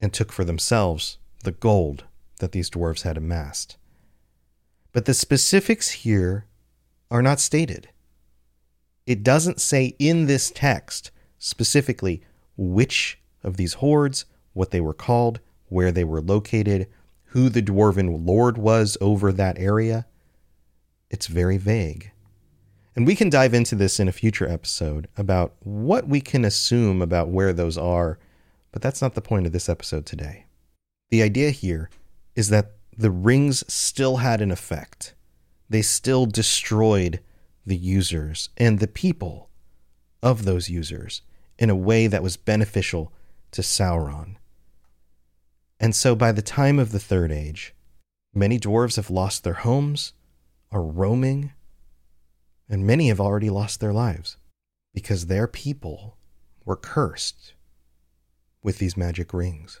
and 0.00 0.12
took 0.12 0.30
for 0.30 0.44
themselves 0.44 1.18
the 1.42 1.50
gold 1.50 2.04
that 2.38 2.52
these 2.52 2.70
dwarves 2.70 3.02
had 3.02 3.16
amassed. 3.16 3.76
But 4.92 5.06
the 5.06 5.14
specifics 5.14 5.90
here 5.90 6.46
are 7.10 7.22
not 7.22 7.40
stated. 7.40 7.88
It 9.06 9.24
doesn't 9.24 9.60
say 9.60 9.96
in 9.98 10.26
this 10.26 10.52
text 10.54 11.10
specifically 11.38 12.22
which 12.56 13.20
of 13.42 13.56
these 13.56 13.74
hoards, 13.74 14.24
what 14.52 14.70
they 14.70 14.80
were 14.80 14.94
called, 14.94 15.40
where 15.68 15.92
they 15.92 16.04
were 16.04 16.20
located, 16.20 16.88
who 17.26 17.48
the 17.48 17.62
dwarven 17.62 18.26
lord 18.26 18.58
was 18.58 18.96
over 19.00 19.32
that 19.32 19.58
area. 19.58 20.06
It's 21.10 21.26
very 21.26 21.56
vague. 21.56 22.10
And 22.96 23.06
we 23.06 23.14
can 23.14 23.30
dive 23.30 23.54
into 23.54 23.76
this 23.76 24.00
in 24.00 24.08
a 24.08 24.12
future 24.12 24.48
episode 24.48 25.06
about 25.16 25.54
what 25.60 26.08
we 26.08 26.20
can 26.20 26.44
assume 26.44 27.00
about 27.00 27.28
where 27.28 27.52
those 27.52 27.78
are, 27.78 28.18
but 28.72 28.82
that's 28.82 29.00
not 29.00 29.14
the 29.14 29.20
point 29.20 29.46
of 29.46 29.52
this 29.52 29.68
episode 29.68 30.04
today. 30.04 30.46
The 31.10 31.22
idea 31.22 31.50
here 31.50 31.90
is 32.34 32.48
that 32.48 32.72
the 32.96 33.10
rings 33.10 33.62
still 33.72 34.16
had 34.16 34.40
an 34.40 34.50
effect. 34.50 35.14
They 35.70 35.82
still 35.82 36.26
destroyed 36.26 37.20
the 37.64 37.76
users 37.76 38.48
and 38.56 38.80
the 38.80 38.88
people 38.88 39.47
of 40.22 40.44
those 40.44 40.68
users 40.68 41.22
in 41.58 41.70
a 41.70 41.76
way 41.76 42.06
that 42.06 42.22
was 42.22 42.36
beneficial 42.36 43.12
to 43.50 43.62
Sauron. 43.62 44.36
And 45.80 45.94
so 45.94 46.14
by 46.14 46.32
the 46.32 46.42
time 46.42 46.78
of 46.78 46.92
the 46.92 46.98
Third 46.98 47.30
Age, 47.30 47.74
many 48.34 48.58
dwarves 48.58 48.96
have 48.96 49.10
lost 49.10 49.44
their 49.44 49.54
homes, 49.54 50.12
are 50.70 50.82
roaming, 50.82 51.52
and 52.68 52.86
many 52.86 53.08
have 53.08 53.20
already 53.20 53.50
lost 53.50 53.80
their 53.80 53.92
lives 53.92 54.36
because 54.92 55.26
their 55.26 55.46
people 55.46 56.16
were 56.64 56.76
cursed 56.76 57.54
with 58.62 58.78
these 58.78 58.96
magic 58.96 59.32
rings. 59.32 59.80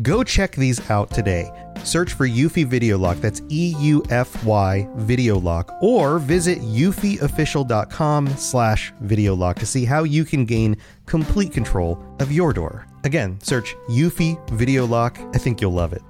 Go 0.00 0.24
check 0.24 0.52
these 0.52 0.90
out 0.90 1.10
today. 1.10 1.50
Search 1.84 2.14
for 2.14 2.26
Eufy 2.26 2.64
Video 2.64 2.96
Lock, 2.96 3.18
that's 3.18 3.42
E 3.50 3.74
U 3.78 4.02
F 4.08 4.42
Y 4.44 4.88
Video 4.96 5.38
Lock, 5.38 5.70
or 5.82 6.18
visit 6.18 6.60
eufyofficial.com 6.60 8.28
slash 8.28 8.92
video 9.00 9.34
lock 9.34 9.58
to 9.58 9.66
see 9.66 9.84
how 9.84 10.04
you 10.04 10.24
can 10.24 10.46
gain 10.46 10.76
complete 11.04 11.52
control 11.52 12.02
of 12.20 12.32
your 12.32 12.54
door. 12.54 12.86
Again, 13.04 13.38
search 13.42 13.74
Eufy 13.90 14.38
Video 14.50 14.86
Lock. 14.86 15.18
I 15.34 15.38
think 15.38 15.60
you'll 15.60 15.72
love 15.72 15.92
it. 15.92 16.02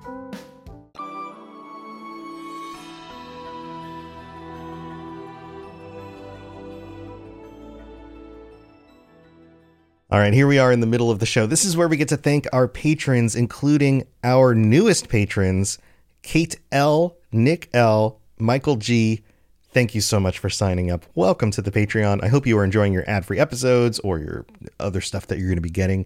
All 10.13 10.19
right, 10.19 10.35
here 10.35 10.47
we 10.47 10.59
are 10.59 10.71
in 10.71 10.81
the 10.81 10.87
middle 10.87 11.11
of 11.11 11.21
the 11.21 11.25
show. 11.25 11.47
This 11.47 11.65
is 11.65 11.75
where 11.75 11.89
we 11.89 11.97
get 11.97 12.09
to 12.09 12.19
thank 12.19 12.47
our 12.53 12.69
patrons, 12.69 13.35
including 13.35 14.07
our 14.23 14.55
newest 14.55 15.09
patrons, 15.09 15.79
Kate 16.21 16.61
L, 16.71 17.17
Nick 17.33 17.71
L, 17.73 18.21
Michael 18.39 18.77
G. 18.77 19.23
Thank 19.71 19.95
you 19.95 20.03
so 20.03 20.21
much 20.21 20.39
for 20.39 20.51
signing 20.51 20.91
up. 20.91 21.07
Welcome 21.15 21.51
to 21.53 21.63
the 21.63 21.71
Patreon. 21.71 22.23
I 22.23 22.29
hope 22.29 22.47
you 22.47 22.59
are 22.59 22.65
enjoying 22.65 22.93
your 22.93 23.09
ad 23.09 23.25
free 23.25 23.39
episodes 23.39 24.01
or 24.01 24.19
your 24.19 24.45
other 24.79 25.01
stuff 25.01 25.29
that 25.29 25.39
you're 25.39 25.49
going 25.49 25.57
to 25.57 25.63
be 25.63 25.71
getting. 25.71 26.05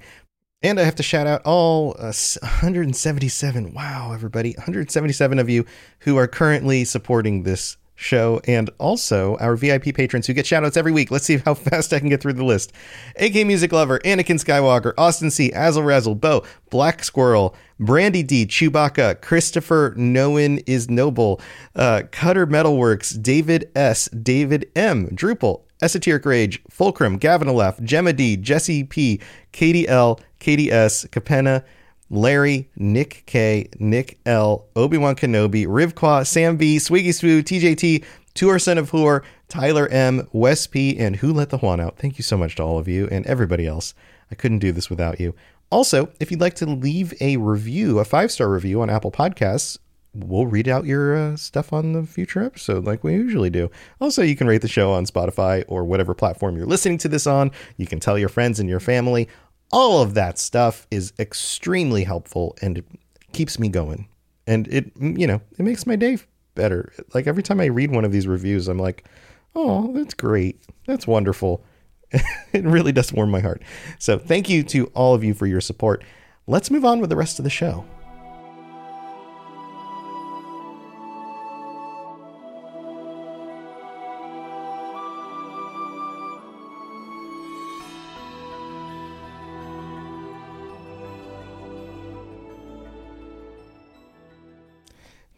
And 0.62 0.78
I 0.78 0.84
have 0.84 0.94
to 0.94 1.02
shout 1.02 1.26
out 1.26 1.42
all 1.44 1.96
uh, 1.98 2.12
177, 2.42 3.72
wow, 3.74 4.12
everybody, 4.14 4.52
177 4.52 5.40
of 5.40 5.50
you 5.50 5.66
who 5.98 6.16
are 6.16 6.28
currently 6.28 6.84
supporting 6.84 7.42
this 7.42 7.76
show 7.96 8.40
and 8.46 8.70
also 8.78 9.36
our 9.38 9.56
VIP 9.56 9.94
patrons 9.94 10.26
who 10.26 10.34
get 10.34 10.46
shoutouts 10.46 10.76
every 10.76 10.92
week. 10.92 11.10
Let's 11.10 11.24
see 11.24 11.38
how 11.38 11.54
fast 11.54 11.92
I 11.92 11.98
can 11.98 12.08
get 12.08 12.20
through 12.20 12.34
the 12.34 12.44
list. 12.44 12.72
AK 13.16 13.46
Music 13.46 13.72
Lover, 13.72 13.98
Anakin 14.00 14.38
Skywalker, 14.38 14.92
Austin 14.96 15.30
C, 15.30 15.50
Azel 15.52 15.82
Razzle, 15.82 16.14
Bo, 16.14 16.44
Black 16.70 17.02
Squirrel, 17.02 17.56
Brandy 17.80 18.22
D, 18.22 18.46
Chewbacca, 18.46 19.20
Christopher 19.20 19.94
Noen 19.96 20.62
is 20.66 20.88
Noble, 20.88 21.40
uh, 21.74 22.02
Cutter 22.12 22.46
Metalworks, 22.46 23.20
David 23.20 23.70
S, 23.74 24.08
David 24.08 24.70
M, 24.76 25.08
Drupal, 25.08 25.62
Esoteric 25.82 26.24
Rage, 26.24 26.62
Fulcrum, 26.70 27.18
Gavin 27.18 27.48
Aleph, 27.48 27.82
Gemma 27.82 28.12
D, 28.12 28.36
Jesse 28.36 28.84
P, 28.84 29.20
Katie 29.52 29.88
L, 29.88 30.20
Katie 30.38 30.70
S, 30.70 31.04
Capenna, 31.06 31.64
Larry, 32.10 32.70
Nick 32.76 33.24
K, 33.26 33.68
Nick 33.78 34.18
L, 34.26 34.66
Obi 34.76 34.98
Wan 34.98 35.16
Kenobi, 35.16 35.66
Rivqua, 35.66 36.26
Sam 36.26 36.56
B, 36.56 36.76
Swiggy 36.76 37.08
Swoo, 37.08 37.42
TJT, 37.42 38.04
Tour 38.34 38.58
Son 38.58 38.78
of 38.78 38.90
Whore, 38.90 39.22
Tyler 39.48 39.88
M, 39.88 40.28
Wes 40.32 40.66
P, 40.66 40.96
and 40.98 41.16
Who 41.16 41.32
Let 41.32 41.50
the 41.50 41.58
Juan 41.58 41.80
Out. 41.80 41.98
Thank 41.98 42.18
you 42.18 42.22
so 42.22 42.36
much 42.36 42.56
to 42.56 42.62
all 42.62 42.78
of 42.78 42.86
you 42.86 43.08
and 43.10 43.26
everybody 43.26 43.66
else. 43.66 43.94
I 44.30 44.34
couldn't 44.34 44.58
do 44.58 44.72
this 44.72 44.90
without 44.90 45.20
you. 45.20 45.34
Also, 45.70 46.10
if 46.20 46.30
you'd 46.30 46.40
like 46.40 46.54
to 46.54 46.66
leave 46.66 47.12
a 47.20 47.36
review, 47.38 47.98
a 47.98 48.04
five 48.04 48.30
star 48.30 48.48
review 48.48 48.80
on 48.82 48.90
Apple 48.90 49.10
Podcasts, 49.10 49.78
we'll 50.14 50.46
read 50.46 50.68
out 50.68 50.86
your 50.86 51.16
uh, 51.16 51.36
stuff 51.36 51.72
on 51.72 51.92
the 51.92 52.04
future 52.04 52.42
episode 52.42 52.84
like 52.84 53.04
we 53.04 53.14
usually 53.14 53.50
do. 53.50 53.70
Also, 54.00 54.22
you 54.22 54.36
can 54.36 54.46
rate 54.46 54.62
the 54.62 54.68
show 54.68 54.92
on 54.92 55.06
Spotify 55.06 55.64
or 55.68 55.84
whatever 55.84 56.14
platform 56.14 56.56
you're 56.56 56.66
listening 56.66 56.98
to 56.98 57.08
this 57.08 57.26
on. 57.26 57.50
You 57.76 57.86
can 57.86 58.00
tell 58.00 58.18
your 58.18 58.28
friends 58.28 58.60
and 58.60 58.68
your 58.68 58.80
family. 58.80 59.28
All 59.72 60.00
of 60.02 60.14
that 60.14 60.38
stuff 60.38 60.86
is 60.90 61.12
extremely 61.18 62.04
helpful 62.04 62.56
and 62.62 62.82
keeps 63.32 63.58
me 63.58 63.68
going. 63.68 64.08
And 64.46 64.68
it, 64.68 64.92
you 65.00 65.26
know, 65.26 65.40
it 65.58 65.62
makes 65.62 65.86
my 65.86 65.96
day 65.96 66.18
better. 66.54 66.92
Like 67.14 67.26
every 67.26 67.42
time 67.42 67.60
I 67.60 67.66
read 67.66 67.90
one 67.90 68.04
of 68.04 68.12
these 68.12 68.26
reviews, 68.26 68.68
I'm 68.68 68.78
like, 68.78 69.04
oh, 69.54 69.92
that's 69.92 70.14
great. 70.14 70.60
That's 70.86 71.06
wonderful. 71.06 71.64
it 72.12 72.64
really 72.64 72.92
does 72.92 73.12
warm 73.12 73.30
my 73.30 73.40
heart. 73.40 73.62
So 73.98 74.18
thank 74.18 74.48
you 74.48 74.62
to 74.64 74.86
all 74.88 75.14
of 75.14 75.24
you 75.24 75.34
for 75.34 75.46
your 75.46 75.60
support. 75.60 76.04
Let's 76.46 76.70
move 76.70 76.84
on 76.84 77.00
with 77.00 77.10
the 77.10 77.16
rest 77.16 77.38
of 77.40 77.44
the 77.44 77.50
show. 77.50 77.84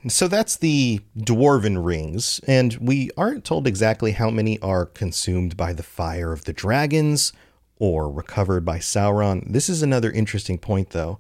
So 0.09 0.27
that's 0.27 0.57
the 0.57 1.01
dwarven 1.17 1.85
rings, 1.85 2.41
and 2.47 2.75
we 2.81 3.11
aren't 3.17 3.45
told 3.45 3.67
exactly 3.67 4.13
how 4.13 4.31
many 4.31 4.59
are 4.61 4.87
consumed 4.87 5.57
by 5.57 5.73
the 5.73 5.83
fire 5.83 6.33
of 6.33 6.45
the 6.45 6.53
dragons 6.53 7.33
or 7.77 8.11
recovered 8.11 8.65
by 8.65 8.79
Sauron. 8.79 9.53
This 9.53 9.69
is 9.69 9.83
another 9.83 10.11
interesting 10.11 10.59
point, 10.59 10.91
though. 10.91 11.19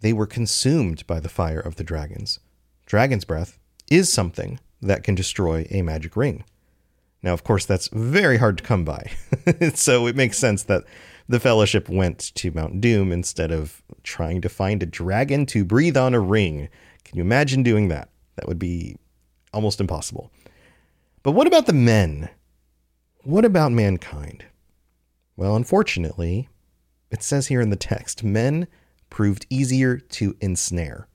They 0.00 0.12
were 0.12 0.26
consumed 0.26 1.06
by 1.06 1.20
the 1.20 1.28
fire 1.28 1.60
of 1.60 1.76
the 1.76 1.84
dragons. 1.84 2.40
Dragon's 2.86 3.24
breath 3.24 3.58
is 3.90 4.12
something 4.12 4.58
that 4.80 5.04
can 5.04 5.14
destroy 5.14 5.66
a 5.70 5.82
magic 5.82 6.16
ring. 6.16 6.44
Now, 7.22 7.32
of 7.32 7.44
course, 7.44 7.64
that's 7.64 7.88
very 7.88 8.38
hard 8.38 8.58
to 8.58 8.64
come 8.64 8.84
by. 8.84 9.12
so 9.74 10.06
it 10.06 10.16
makes 10.16 10.38
sense 10.38 10.64
that 10.64 10.84
the 11.28 11.38
Fellowship 11.38 11.88
went 11.88 12.32
to 12.34 12.50
Mount 12.50 12.80
Doom 12.80 13.12
instead 13.12 13.52
of 13.52 13.82
trying 14.02 14.40
to 14.40 14.48
find 14.48 14.82
a 14.82 14.86
dragon 14.86 15.46
to 15.46 15.64
breathe 15.64 15.96
on 15.96 16.14
a 16.14 16.20
ring. 16.20 16.68
Can 17.04 17.16
you 17.16 17.22
imagine 17.22 17.62
doing 17.62 17.88
that? 17.88 18.08
That 18.36 18.48
would 18.48 18.58
be 18.58 18.96
almost 19.52 19.80
impossible. 19.80 20.30
But 21.22 21.32
what 21.32 21.46
about 21.46 21.66
the 21.66 21.72
men? 21.72 22.30
What 23.22 23.44
about 23.44 23.72
mankind? 23.72 24.44
Well, 25.36 25.56
unfortunately, 25.56 26.48
it 27.10 27.22
says 27.22 27.46
here 27.46 27.60
in 27.60 27.70
the 27.70 27.76
text 27.76 28.24
men 28.24 28.66
proved 29.10 29.46
easier 29.50 29.98
to 29.98 30.36
ensnare. 30.40 31.08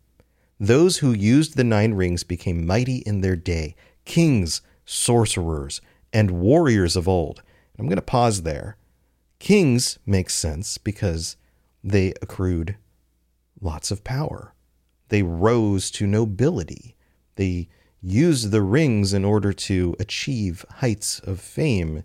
Those 0.60 0.97
who 0.97 1.12
used 1.12 1.56
the 1.56 1.63
nine 1.63 1.93
rings 1.93 2.23
became 2.23 2.65
mighty 2.65 2.97
in 2.97 3.21
their 3.21 3.36
day, 3.36 3.76
kings, 4.06 4.62
sorcerers, 4.86 5.82
and 6.13 6.32
warriors 6.32 6.95
of 6.95 7.08
old. 7.08 7.43
I'm 7.78 7.88
going 7.88 7.97
to 7.97 8.02
pause 8.02 8.43
there. 8.43 8.78
Kings 9.39 10.00
makes 10.06 10.34
sense 10.34 10.78
because 10.78 11.36
they 11.84 12.13
accrued 12.21 12.78
lots 13.62 13.91
of 13.91 14.04
power. 14.04 14.54
They 15.10 15.24
rose 15.24 15.89
to 15.91 16.08
nobility. 16.08 16.96
They 17.36 17.70
used 18.02 18.52
the 18.52 18.62
rings 18.62 19.13
in 19.13 19.26
order 19.26 19.54
to 19.54 19.96
achieve 20.00 20.65
heights 20.76 21.20
of 21.20 21.39
fame 21.39 22.04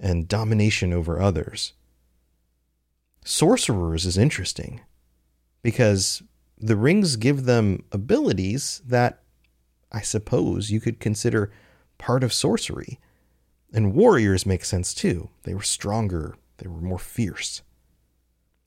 and 0.00 0.28
domination 0.28 0.92
over 0.92 1.20
others. 1.20 1.72
Sorcerers 3.24 4.06
is 4.06 4.16
interesting 4.16 4.80
because 5.62 6.22
the 6.56 6.76
rings 6.76 7.16
give 7.16 7.44
them 7.44 7.84
abilities 7.92 8.80
that 8.86 9.22
I 9.92 10.00
suppose 10.00 10.70
you 10.70 10.80
could 10.80 11.00
consider 11.00 11.50
part 11.98 12.22
of 12.22 12.32
sorcery. 12.32 12.98
And 13.72 13.94
warriors 13.94 14.46
make 14.46 14.64
sense 14.64 14.94
too. 14.94 15.30
They 15.42 15.54
were 15.54 15.62
stronger, 15.62 16.36
they 16.58 16.68
were 16.68 16.80
more 16.80 16.98
fierce. 16.98 17.62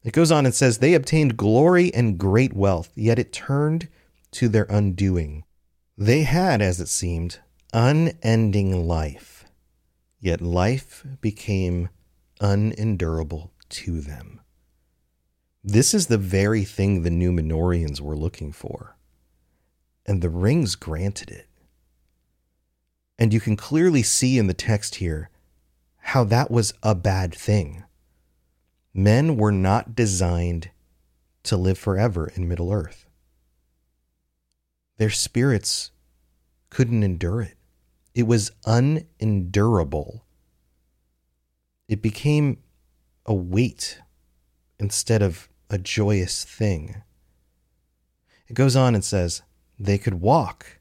It 0.04 0.14
goes 0.14 0.32
on 0.32 0.46
and 0.46 0.56
says, 0.56 0.78
They 0.78 0.94
obtained 0.94 1.38
glory 1.38 1.94
and 1.94 2.18
great 2.18 2.54
wealth, 2.54 2.92
yet 2.96 3.20
it 3.20 3.32
turned 3.32 3.88
to 4.32 4.48
their 4.48 4.66
undoing. 4.70 5.44
They 5.98 6.24
had, 6.24 6.62
as 6.62 6.80
it 6.80 6.88
seemed, 6.88 7.40
unending 7.74 8.88
life, 8.88 9.46
yet 10.20 10.42
life 10.42 11.06
became 11.22 11.90
unendurable 12.40 13.52
to 13.70 14.02
them. 14.02 14.42
This 15.64 15.94
is 15.94 16.08
the 16.08 16.18
very 16.18 16.64
thing 16.64 17.04
the 17.04 17.12
Numenoreans 17.12 18.02
were 18.02 18.18
looking 18.18 18.52
for, 18.52 18.98
and 20.08 20.22
the 20.22 20.30
rings 20.30 20.76
granted 20.76 21.30
it. 21.30 21.48
And 23.20 23.32
you 23.32 23.40
can 23.40 23.56
clearly 23.56 24.02
see 24.02 24.40
in 24.40 24.48
the 24.48 24.56
text 24.56 24.96
here 24.96 25.30
how 25.98 26.24
that 26.24 26.50
was 26.50 26.74
a 26.82 26.96
bad 26.96 27.36
thing. 27.36 27.84
Men 28.94 29.38
were 29.38 29.52
not 29.52 29.96
designed 29.96 30.70
to 31.44 31.58
live 31.58 31.78
forever 31.78 32.32
in 32.36 32.48
Middle 32.48 32.72
Earth. 32.72 33.06
Their 34.98 35.10
spirits 35.10 35.92
couldn't 36.70 37.04
endure 37.04 37.42
it. 37.42 37.58
It 38.14 38.28
was 38.28 38.52
unendurable. 38.66 40.26
It 41.88 42.02
became 42.02 42.58
a 43.26 43.34
weight 43.34 44.00
instead 44.80 45.22
of 45.22 45.50
a 45.70 45.78
joyous 45.78 46.44
thing. 46.44 47.02
It 48.48 48.54
goes 48.54 48.76
on 48.76 48.94
and 48.94 49.04
says, 49.04 49.42
They 49.80 49.98
could 49.98 50.16
walk 50.16 50.80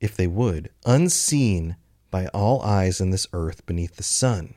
if 0.00 0.16
they 0.16 0.28
would, 0.28 0.70
unseen 0.86 1.76
by 2.10 2.28
all 2.28 2.62
eyes 2.62 3.00
in 3.00 3.10
this 3.10 3.26
earth 3.32 3.66
beneath 3.66 3.96
the 3.96 4.02
sun, 4.02 4.54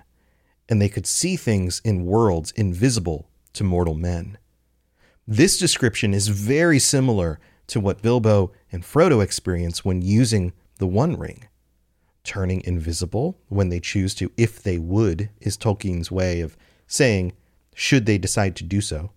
and 0.72 0.82
they 0.82 0.90
could 0.90 1.06
see 1.06 1.36
things 1.36 1.82
in 1.84 2.06
worlds 2.06 2.52
invisible 2.52 3.28
to 3.52 3.62
mortal 3.62 3.94
men. 3.94 4.38
This 5.28 5.58
description 5.58 6.14
is 6.14 6.30
very 6.30 6.80
similar 6.80 7.42
to 7.68 7.82
what 7.82 8.02
Bilbo 8.02 8.54
and 8.72 8.82
Frodo 8.82 9.22
experience 9.22 9.84
when 9.84 10.02
using 10.02 10.54
the 10.80 10.88
One 10.88 11.18
Ring. 11.18 11.44
Turning 12.24 12.62
invisible 12.64 13.38
when 13.50 13.68
they 13.68 13.82
choose 13.82 14.16
to, 14.16 14.32
if 14.38 14.64
they 14.64 14.78
would, 14.78 15.30
is 15.42 15.58
Tolkien's 15.58 16.10
way 16.10 16.40
of 16.40 16.56
saying, 16.88 17.34
should 17.76 18.06
they 18.06 18.18
decide 18.18 18.56
to 18.56 18.64
do 18.64 18.80
so. 18.80 19.12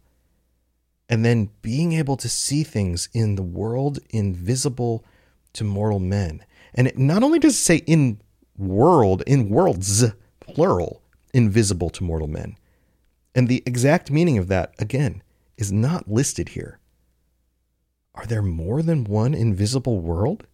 And 1.08 1.24
then 1.24 1.50
being 1.62 1.92
able 1.92 2.16
to 2.16 2.28
see 2.28 2.64
things 2.64 3.08
in 3.12 3.36
the 3.36 3.42
world 3.44 4.00
invisible 4.10 5.04
to 5.52 5.62
mortal 5.62 6.00
men. 6.00 6.44
And 6.74 6.88
it 6.88 6.98
not 6.98 7.22
only 7.22 7.38
does 7.38 7.52
it 7.52 7.58
say 7.58 7.76
in 7.86 8.20
world, 8.58 9.22
in 9.24 9.50
worlds, 9.50 10.04
plural, 10.40 11.00
invisible 11.34 11.90
to 11.90 12.04
mortal 12.04 12.28
men. 12.28 12.56
And 13.34 13.48
the 13.48 13.62
exact 13.66 14.10
meaning 14.10 14.38
of 14.38 14.48
that, 14.48 14.74
again, 14.78 15.22
is 15.58 15.70
not 15.70 16.10
listed 16.10 16.50
here. 16.50 16.78
Are 18.14 18.26
there 18.26 18.42
more 18.42 18.80
than 18.80 19.04
one 19.04 19.34
invisible 19.34 20.00
world? 20.00 20.46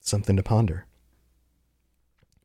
Something 0.00 0.36
to 0.36 0.42
ponder. 0.42 0.86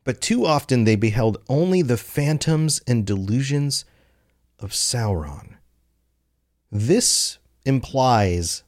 But 0.04 0.20
too 0.20 0.46
often 0.46 0.84
they 0.84 0.96
beheld 0.96 1.38
only 1.48 1.82
the 1.82 1.98
phantoms 1.98 2.82
and 2.88 3.06
delusions 3.06 3.86
of 4.60 4.72
Sauron. 4.72 5.56
This 6.72 7.38
implies 7.66 8.64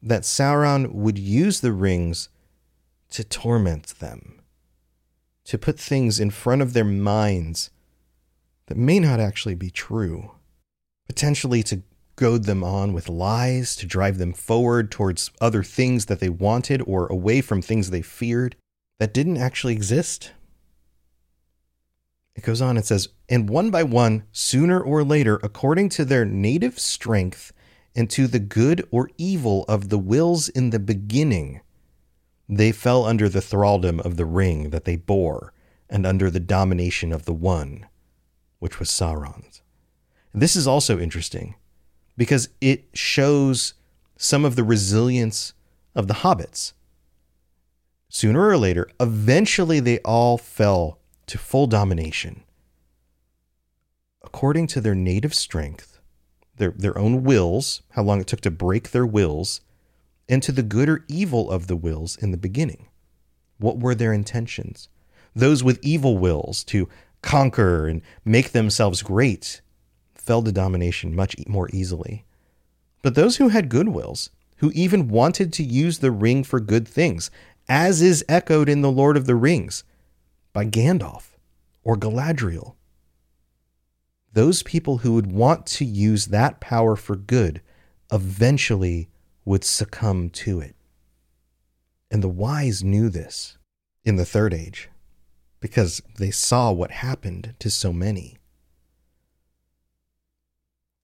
that 0.00 0.22
Sauron 0.22 0.92
would 0.92 1.18
use 1.18 1.60
the 1.60 1.72
rings 1.72 2.28
to 3.10 3.24
torment 3.24 3.98
them, 3.98 4.37
to 5.48 5.56
put 5.56 5.80
things 5.80 6.20
in 6.20 6.28
front 6.30 6.60
of 6.60 6.74
their 6.74 6.84
minds 6.84 7.70
that 8.66 8.76
may 8.76 9.00
not 9.00 9.18
actually 9.18 9.54
be 9.54 9.70
true, 9.70 10.32
potentially 11.06 11.62
to 11.62 11.82
goad 12.16 12.44
them 12.44 12.62
on 12.62 12.92
with 12.92 13.08
lies, 13.08 13.74
to 13.74 13.86
drive 13.86 14.18
them 14.18 14.34
forward 14.34 14.90
towards 14.90 15.30
other 15.40 15.62
things 15.62 16.04
that 16.04 16.20
they 16.20 16.28
wanted 16.28 16.82
or 16.86 17.06
away 17.06 17.40
from 17.40 17.62
things 17.62 17.88
they 17.88 18.02
feared 18.02 18.56
that 18.98 19.14
didn't 19.14 19.38
actually 19.38 19.72
exist. 19.72 20.32
It 22.34 22.44
goes 22.44 22.60
on 22.60 22.76
and 22.76 22.84
says, 22.84 23.08
and 23.26 23.48
one 23.48 23.70
by 23.70 23.84
one, 23.84 24.24
sooner 24.32 24.78
or 24.78 25.02
later, 25.02 25.40
according 25.42 25.88
to 25.90 26.04
their 26.04 26.26
native 26.26 26.78
strength 26.78 27.54
and 27.96 28.10
to 28.10 28.26
the 28.26 28.38
good 28.38 28.86
or 28.90 29.08
evil 29.16 29.64
of 29.66 29.88
the 29.88 29.98
wills 29.98 30.50
in 30.50 30.70
the 30.70 30.78
beginning, 30.78 31.62
they 32.48 32.72
fell 32.72 33.04
under 33.04 33.28
the 33.28 33.40
thraldom 33.40 34.00
of 34.00 34.16
the 34.16 34.24
ring 34.24 34.70
that 34.70 34.84
they 34.84 34.96
bore 34.96 35.52
and 35.90 36.06
under 36.06 36.30
the 36.30 36.40
domination 36.40 37.12
of 37.12 37.24
the 37.24 37.32
one, 37.32 37.86
which 38.58 38.78
was 38.78 38.88
Sauron's. 38.88 39.62
This 40.32 40.56
is 40.56 40.66
also 40.66 40.98
interesting 40.98 41.56
because 42.16 42.48
it 42.60 42.88
shows 42.94 43.74
some 44.16 44.44
of 44.44 44.56
the 44.56 44.64
resilience 44.64 45.52
of 45.94 46.08
the 46.08 46.14
hobbits. 46.14 46.72
Sooner 48.08 48.48
or 48.48 48.56
later, 48.56 48.88
eventually 48.98 49.80
they 49.80 49.98
all 50.00 50.38
fell 50.38 50.98
to 51.26 51.38
full 51.38 51.66
domination. 51.66 52.42
According 54.22 54.66
to 54.68 54.80
their 54.80 54.94
native 54.94 55.34
strength, 55.34 55.98
their, 56.56 56.72
their 56.72 56.98
own 56.98 57.22
wills, 57.22 57.82
how 57.90 58.02
long 58.02 58.20
it 58.20 58.26
took 58.26 58.40
to 58.42 58.50
break 58.50 58.90
their 58.90 59.06
wills, 59.06 59.60
and 60.28 60.42
to 60.42 60.52
the 60.52 60.62
good 60.62 60.88
or 60.88 61.04
evil 61.08 61.50
of 61.50 61.66
the 61.66 61.76
wills 61.76 62.16
in 62.16 62.30
the 62.30 62.36
beginning. 62.36 62.88
What 63.58 63.78
were 63.78 63.94
their 63.94 64.12
intentions? 64.12 64.88
Those 65.34 65.64
with 65.64 65.78
evil 65.82 66.18
wills 66.18 66.64
to 66.64 66.88
conquer 67.22 67.86
and 67.86 68.02
make 68.24 68.52
themselves 68.52 69.02
great 69.02 69.60
fell 70.14 70.42
to 70.42 70.52
domination 70.52 71.14
much 71.14 71.34
more 71.46 71.68
easily. 71.72 72.24
But 73.02 73.14
those 73.14 73.36
who 73.36 73.48
had 73.48 73.68
good 73.68 73.88
wills, 73.88 74.30
who 74.56 74.70
even 74.72 75.08
wanted 75.08 75.52
to 75.54 75.62
use 75.62 75.98
the 75.98 76.10
ring 76.10 76.44
for 76.44 76.60
good 76.60 76.86
things, 76.86 77.30
as 77.68 78.02
is 78.02 78.24
echoed 78.28 78.68
in 78.68 78.82
The 78.82 78.90
Lord 78.90 79.16
of 79.16 79.26
the 79.26 79.36
Rings 79.36 79.84
by 80.52 80.64
Gandalf 80.64 81.36
or 81.82 81.96
Galadriel, 81.96 82.74
those 84.32 84.62
people 84.62 84.98
who 84.98 85.14
would 85.14 85.32
want 85.32 85.66
to 85.66 85.84
use 85.84 86.26
that 86.26 86.60
power 86.60 86.96
for 86.96 87.16
good 87.16 87.60
eventually 88.12 89.08
would 89.48 89.64
succumb 89.64 90.28
to 90.28 90.60
it. 90.60 90.76
And 92.10 92.22
the 92.22 92.28
wise 92.28 92.84
knew 92.84 93.08
this 93.08 93.56
in 94.04 94.16
the 94.16 94.26
third 94.26 94.52
age 94.52 94.90
because 95.58 96.02
they 96.18 96.30
saw 96.30 96.70
what 96.70 96.90
happened 96.90 97.54
to 97.58 97.70
so 97.70 97.90
many. 97.90 98.36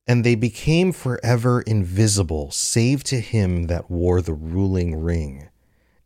And 0.07 0.23
they 0.23 0.35
became 0.35 0.93
forever 0.93 1.63
invisible, 1.63 2.51
save 2.51 3.03
to 3.05 3.21
him 3.21 3.69
that 3.69 3.91
wore 3.91 4.21
the 4.21 4.35
ruling 4.35 4.95
ring. 4.95 5.49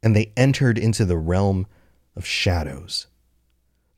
And 0.01 0.14
they 0.14 0.33
entered 0.37 0.79
into 0.79 1.05
the 1.05 1.18
realm 1.18 1.66
of 2.14 2.24
shadows. 2.24 3.09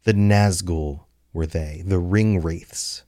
The 0.05 0.15
Nazgul 0.15 1.05
were 1.35 1.47
they, 1.47 1.83
the 1.85 1.99
ring 1.99 2.41
wraiths 2.41 3.05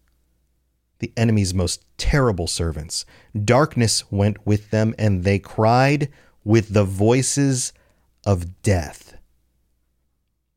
the 1.03 1.13
enemy's 1.17 1.53
most 1.53 1.85
terrible 1.99 2.47
servants. 2.47 3.05
Darkness 3.45 4.11
went 4.11 4.47
with 4.47 4.71
them, 4.71 4.95
and 4.97 5.25
they 5.25 5.39
cried 5.39 6.09
with 6.45 6.73
the 6.73 6.85
voices 6.85 7.73
of 8.25 8.63
death. 8.63 9.15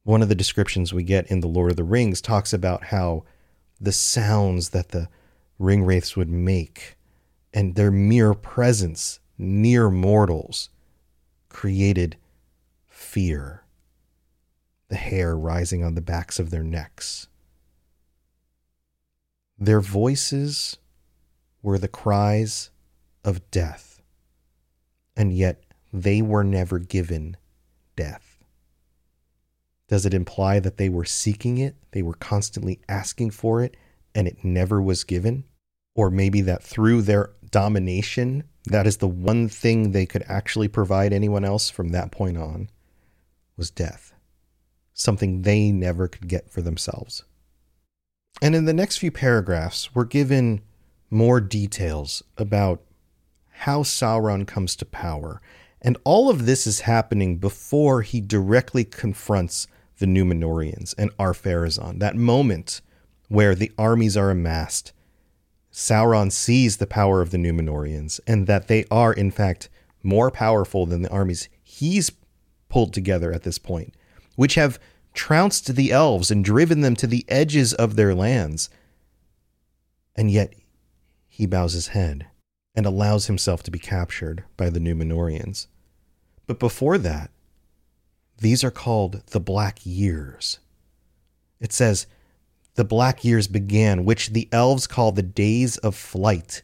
One 0.03 0.21
of 0.21 0.29
the 0.29 0.35
descriptions 0.35 0.93
we 0.93 1.01
get 1.01 1.25
in 1.31 1.39
The 1.39 1.47
Lord 1.47 1.71
of 1.71 1.77
the 1.77 1.83
Rings 1.83 2.21
talks 2.21 2.53
about 2.53 2.85
how 2.85 3.23
the 3.81 3.91
sounds 3.91 4.69
that 4.69 4.89
the 4.89 5.09
ring 5.57 5.83
wraiths 5.83 6.15
would 6.15 6.29
make 6.29 6.95
and 7.51 7.73
their 7.73 7.89
mere 7.89 8.35
presence 8.35 9.19
near 9.39 9.89
mortals 9.89 10.69
created 11.49 12.17
fear, 12.85 13.63
the 14.89 14.95
hair 14.95 15.35
rising 15.35 15.83
on 15.83 15.95
the 15.95 16.01
backs 16.01 16.37
of 16.37 16.51
their 16.51 16.63
necks. 16.63 17.27
Their 19.57 19.81
voices 19.81 20.77
were 21.61 21.77
the 21.77 21.87
cries 21.87 22.69
of 23.23 23.49
death, 23.51 24.01
and 25.15 25.33
yet 25.33 25.63
they 25.93 26.21
were 26.21 26.43
never 26.43 26.79
given 26.79 27.37
death. 27.95 28.43
Does 29.87 30.05
it 30.05 30.13
imply 30.13 30.59
that 30.59 30.77
they 30.77 30.89
were 30.89 31.05
seeking 31.05 31.57
it? 31.57 31.75
They 31.91 32.01
were 32.01 32.15
constantly 32.15 32.81
asking 32.89 33.31
for 33.31 33.61
it 33.61 33.77
and 34.15 34.27
it 34.27 34.43
never 34.43 34.81
was 34.81 35.03
given? 35.03 35.43
Or 35.93 36.09
maybe 36.09 36.41
that 36.41 36.63
through 36.63 37.03
their 37.03 37.31
domination, 37.51 38.45
that 38.65 38.87
is 38.87 38.97
the 38.97 39.07
one 39.07 39.47
thing 39.47 39.91
they 39.91 40.05
could 40.05 40.23
actually 40.27 40.67
provide 40.67 41.13
anyone 41.13 41.45
else 41.45 41.69
from 41.69 41.89
that 41.89 42.11
point 42.11 42.37
on 42.37 42.69
was 43.55 43.69
death, 43.69 44.13
something 44.93 45.41
they 45.41 45.71
never 45.71 46.07
could 46.07 46.27
get 46.27 46.49
for 46.49 46.61
themselves. 46.61 47.23
And 48.41 48.55
in 48.55 48.65
the 48.65 48.73
next 48.73 48.97
few 48.97 49.11
paragraphs, 49.11 49.95
we're 49.95 50.05
given 50.05 50.61
more 51.09 51.39
details 51.39 52.23
about 52.37 52.81
how 53.49 53.83
Sauron 53.83 54.45
comes 54.45 54.75
to 54.75 54.85
power. 54.85 55.41
And 55.81 55.97
all 56.03 56.29
of 56.29 56.45
this 56.45 56.67
is 56.67 56.81
happening 56.81 57.37
before 57.37 58.01
he 58.01 58.19
directly 58.19 58.83
confronts 58.83 59.67
the 59.99 60.05
Numenoreans 60.05 60.93
and 60.97 61.11
Ar-Pharazôn. 61.17 61.99
That 61.99 62.15
moment 62.15 62.81
where 63.29 63.55
the 63.55 63.71
armies 63.77 64.17
are 64.17 64.29
amassed, 64.29 64.91
Sauron 65.71 66.31
sees 66.31 66.77
the 66.77 66.87
power 66.87 67.21
of 67.21 67.31
the 67.31 67.37
Numenoreans 67.37 68.19
and 68.27 68.47
that 68.47 68.67
they 68.67 68.85
are, 68.91 69.13
in 69.13 69.31
fact, 69.31 69.69
more 70.03 70.31
powerful 70.31 70.85
than 70.85 71.01
the 71.01 71.11
armies 71.11 71.49
he's 71.63 72.11
pulled 72.69 72.93
together 72.93 73.31
at 73.31 73.43
this 73.43 73.57
point, 73.57 73.93
which 74.35 74.55
have 74.55 74.79
trounced 75.15 75.75
the 75.75 75.91
elves 75.91 76.29
and 76.29 76.45
driven 76.45 76.81
them 76.81 76.95
to 76.97 77.07
the 77.07 77.25
edges 77.27 77.73
of 77.73 77.95
their 77.95 78.13
lands. 78.13 78.69
And 80.15 80.29
yet 80.29 80.53
he 81.27 81.45
bows 81.45 81.73
his 81.73 81.87
head 81.87 82.27
and 82.75 82.85
allows 82.85 83.27
himself 83.27 83.63
to 83.63 83.71
be 83.71 83.79
captured 83.79 84.43
by 84.57 84.69
the 84.69 84.79
Numenoreans. 84.79 85.67
But 86.45 86.59
before 86.59 86.97
that, 86.99 87.31
these 88.37 88.63
are 88.63 88.71
called 88.71 89.23
the 89.27 89.39
Black 89.39 89.79
Years. 89.85 90.59
It 91.59 91.71
says, 91.71 92.05
The 92.75 92.83
Black 92.83 93.23
Years 93.23 93.47
began, 93.47 94.03
which 94.03 94.29
the 94.29 94.49
elves 94.51 94.87
call 94.87 95.11
the 95.11 95.23
days 95.23 95.77
of 95.77 95.95
flight. 95.95 96.61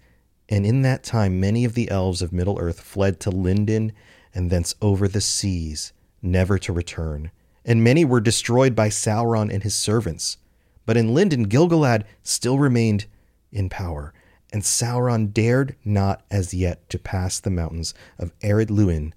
And 0.50 0.66
in 0.66 0.82
that 0.82 1.04
time, 1.04 1.40
many 1.40 1.64
of 1.64 1.74
the 1.74 1.90
elves 1.90 2.22
of 2.22 2.34
Middle 2.34 2.60
Earth 2.60 2.82
fled 2.82 3.22
to 3.22 3.32
Lindon 3.32 3.94
and 4.34 4.50
thence 4.50 4.76
over 4.82 5.08
the 5.08 5.22
seas, 5.22 5.94
never 6.22 6.60
to 6.60 6.74
return. 6.74 7.32
And 7.64 7.84
many 7.84 8.04
were 8.04 8.22
destroyed 8.22 8.76
by 8.76 8.90
Sauron 8.90 9.54
and 9.54 9.64
his 9.64 9.76
servants. 9.76 10.38
But 10.86 10.98
in 10.98 11.14
Lindon, 11.14 11.44
Gil-galad 11.44 12.06
still 12.24 12.58
remained 12.58 13.06
in 13.52 13.70
power, 13.70 14.14
and 14.52 14.64
Sauron 14.64 15.32
dared 15.32 15.76
not 15.86 16.24
as 16.32 16.54
yet 16.54 16.90
to 16.90 16.98
pass 16.98 17.40
the 17.40 17.50
mountains 17.50 17.94
of 18.18 18.38
Ered 18.40 18.70
Luin, 18.70 19.14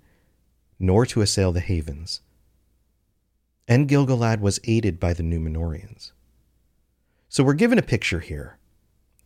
nor 0.79 1.07
to 1.07 1.23
assail 1.23 1.53
the 1.53 1.61
havens. 1.61 2.21
And 3.67 3.89
Gil-galad 3.89 4.41
was 4.41 4.61
aided 4.65 5.01
by 5.01 5.15
the 5.15 5.23
Numenoreans. 5.23 6.13
So 7.31 7.43
we're 7.43 7.55
given 7.55 7.79
a 7.79 7.83
picture 7.83 8.21
here. 8.21 8.59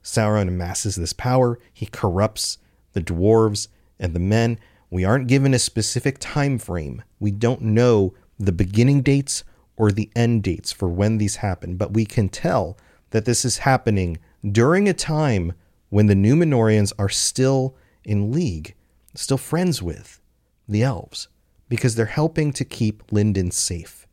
Sauron 0.03 0.49
amasses 0.49 0.97
this 0.97 1.13
power, 1.13 1.59
he 1.73 1.87
corrupts 1.87 2.59
the 2.93 3.03
dwarves 3.03 3.69
and 3.99 4.15
the 4.15 4.21
men. 4.21 4.59
We 4.91 5.05
aren't 5.05 5.27
given 5.27 5.53
a 5.53 5.59
specific 5.59 6.19
time 6.19 6.59
frame. 6.59 7.03
We 7.19 7.33
don't 7.33 7.61
know 7.63 8.15
the 8.39 8.53
beginning 8.53 9.03
dates 9.03 9.45
or 9.77 9.91
the 9.91 10.11
end 10.15 10.43
dates 10.43 10.73
for 10.73 10.89
when 10.89 11.19
these 11.19 11.37
happen, 11.37 11.77
but 11.77 11.93
we 11.93 12.05
can 12.05 12.29
tell 12.29 12.77
that 13.11 13.25
this 13.25 13.45
is 13.45 13.59
happening 13.59 14.19
during 14.51 14.89
a 14.89 14.95
time 14.95 15.53
when 15.89 16.07
the 16.07 16.15
Numenoreans 16.15 16.93
are 16.99 17.09
still 17.09 17.77
in 18.05 18.33
league, 18.33 18.75
still 19.15 19.39
friends 19.39 19.83
with 19.83 20.21
the 20.69 20.83
elves, 20.83 21.29
because 21.69 21.95
they're 21.95 22.07
helping 22.07 22.53
to 22.53 22.65
keep 22.65 23.03
Lindon 23.11 23.51
safe. 23.51 24.07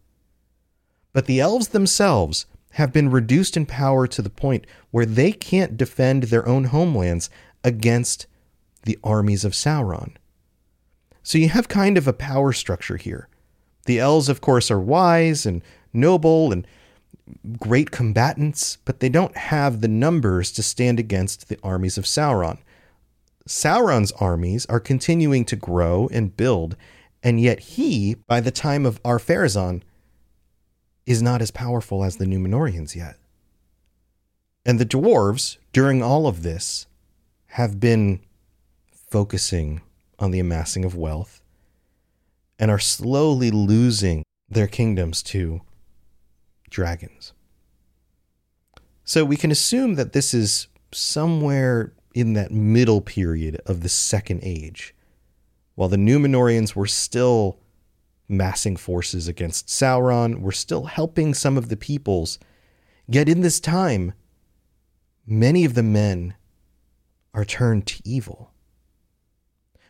But 1.14 1.26
the 1.26 1.40
elves 1.40 1.70
themselves 1.70 2.46
have 2.72 2.92
been 2.92 3.10
reduced 3.10 3.56
in 3.56 3.66
power 3.66 4.06
to 4.08 4.22
the 4.22 4.30
point 4.30 4.68
where 4.92 5.06
they 5.06 5.32
can't 5.32 5.78
defend 5.78 6.24
their 6.24 6.48
own 6.48 6.66
homelands 6.66 7.30
against 7.64 8.28
the 8.84 9.00
armies 9.04 9.46
of 9.46 9.54
Sauron. 9.54 10.16
So 11.24 11.38
you 11.38 11.50
have 11.50 11.68
kind 11.68 11.98
of 11.98 12.08
a 12.08 12.14
power 12.14 12.54
structure 12.54 12.98
here. 12.98 13.30
The 13.86 14.00
elves, 14.00 14.30
of 14.30 14.42
course, 14.42 14.70
are 14.70 14.80
wise 14.80 15.46
and 15.46 15.62
noble 15.94 16.52
and 16.52 16.68
great 17.60 17.92
combatants, 17.92 18.78
but 18.86 19.00
they 19.00 19.10
don't 19.10 19.36
have 19.38 19.82
the 19.82 19.88
numbers 19.88 20.52
to 20.54 20.64
stand 20.64 21.00
against 21.00 21.48
the 21.48 21.58
armies 21.64 21.98
of 21.98 22.06
Sauron. 22.06 22.60
Sauron's 23.48 24.12
armies 24.14 24.66
are 24.68 24.80
continuing 24.80 25.46
to 25.46 25.56
grow 25.56 26.10
and 26.12 26.36
build, 26.36 26.76
and 27.22 27.40
yet 27.40 27.60
he, 27.60 28.16
by 28.28 28.42
the 28.42 28.52
time 28.52 28.86
of 28.86 29.00
Ar-Pharazôn, 29.06 29.82
is 31.06 31.22
not 31.22 31.42
as 31.42 31.52
powerful 31.52 32.04
as 32.04 32.18
the 32.18 32.26
Numenoreans 32.26 32.96
yet. 32.96 33.18
And 34.66 34.80
the 34.80 34.86
dwarves, 34.86 35.58
during 35.74 36.02
all 36.02 36.26
of 36.26 36.42
this, 36.42 36.88
have 37.50 37.80
been 37.80 38.20
focusing 39.12 39.82
on 40.18 40.32
the 40.32 40.40
amassing 40.40 40.84
of 40.84 40.96
wealth 40.96 41.42
and 42.60 42.72
are 42.72 42.80
slowly 42.80 43.52
losing 43.52 44.24
their 44.50 44.68
kingdoms 44.68 45.22
to 45.24 45.62
dragons. 46.70 47.34
So 49.04 49.24
we 49.24 49.38
can 49.38 49.52
assume 49.52 49.96
that 49.96 50.14
this 50.14 50.34
is 50.34 50.68
somewhere 50.92 51.94
in 52.14 52.34
that 52.34 52.52
middle 52.52 53.02
period 53.02 53.62
of 53.66 53.82
the 53.82 53.90
Second 53.90 54.40
Age, 54.44 54.96
while 55.76 55.90
the 55.90 55.98
Numenoreans 55.98 56.76
were 56.76 56.88
still 56.88 57.60
massing 58.28 58.76
forces 58.76 59.28
against 59.28 59.68
Sauron, 59.68 60.40
were 60.40 60.52
still 60.52 60.86
helping 60.86 61.34
some 61.34 61.58
of 61.58 61.70
the 61.70 61.78
peoples. 61.78 62.40
Yet 63.08 63.30
in 63.30 63.42
this 63.42 63.60
time, 63.60 64.14
many 65.28 65.66
of 65.66 65.76
the 65.76 65.84
men 65.84 66.34
are 67.34 67.46
turned 67.46 67.86
to 67.88 68.02
evil. 68.06 68.52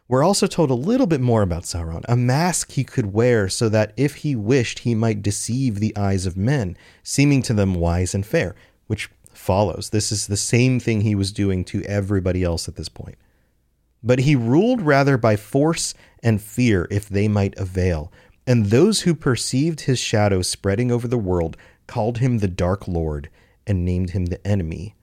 We're 0.08 0.24
also 0.24 0.46
told 0.46 0.70
a 0.70 0.76
little 0.76 1.08
bit 1.08 1.22
more 1.22 1.42
about 1.42 1.64
Sauron, 1.64 2.06
a 2.08 2.16
mask 2.16 2.72
he 2.72 2.84
could 2.84 3.12
wear 3.12 3.50
so 3.50 3.70
that 3.70 3.92
if 3.98 4.18
he 4.18 4.36
wished, 4.36 4.80
he 4.80 4.94
might 4.94 5.24
deceive 5.24 5.80
the 5.80 5.98
eyes 5.98 6.28
of 6.28 6.38
men, 6.38 6.78
seeming 7.02 7.42
to 7.44 7.54
them 7.54 7.74
wise 7.74 8.14
and 8.14 8.24
fair, 8.24 8.56
which 8.86 9.10
follows. 9.34 9.90
This 9.90 10.12
is 10.12 10.28
the 10.28 10.38
same 10.38 10.80
thing 10.80 11.02
he 11.02 11.16
was 11.16 11.32
doing 11.32 11.64
to 11.66 11.84
everybody 11.84 12.44
else 12.44 12.68
at 12.68 12.76
this 12.76 12.90
point. 12.90 13.18
But 14.04 14.20
he 14.20 14.36
ruled 14.36 14.82
rather 14.82 15.18
by 15.18 15.36
force 15.36 15.96
and 16.22 16.40
fear 16.40 16.88
if 16.92 17.10
they 17.10 17.28
might 17.28 17.58
avail. 17.58 18.12
And 18.46 18.68
those 18.68 19.02
who 19.02 19.16
perceived 19.16 19.82
his 19.82 19.98
shadow 19.98 20.44
spreading 20.44 20.92
over 20.92 21.08
the 21.08 21.18
world 21.18 21.58
called 21.88 22.20
him 22.20 22.38
the 22.38 22.48
Dark 22.48 22.88
Lord 22.88 23.30
and 23.66 23.84
named 23.84 24.12
him 24.12 24.28
the 24.28 24.46
enemy. 24.46 24.94